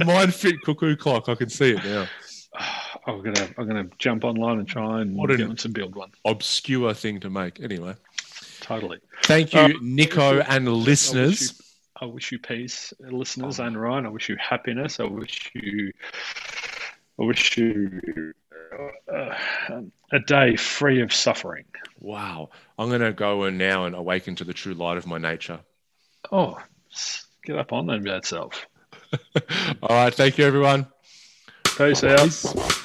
[0.05, 1.28] MindFit cuckoo clock.
[1.28, 2.07] I can see it now.
[3.09, 6.11] I'm gonna I'm gonna jump online and try and What get an- build one.
[6.24, 7.59] Obscure thing to make.
[7.61, 7.94] Anyway,
[8.61, 8.98] Totally.
[9.24, 11.40] thank you, Uh, Nico and I wish listeners.
[11.40, 11.64] you-
[12.00, 14.06] I wish you peace, listeners, and Ryan.
[14.06, 15.00] I wish you happiness.
[15.00, 15.90] I wish you,
[17.18, 18.32] I wish you
[19.12, 19.34] uh,
[20.12, 21.64] a day free of suffering.
[21.98, 25.59] Wow, I'm gonna go and now and awaken to the true light of my nature.
[26.30, 26.59] Oh,
[27.44, 28.66] get up on that bad self.
[29.82, 30.86] All right, thank you, everyone.
[31.76, 32.84] Peace out.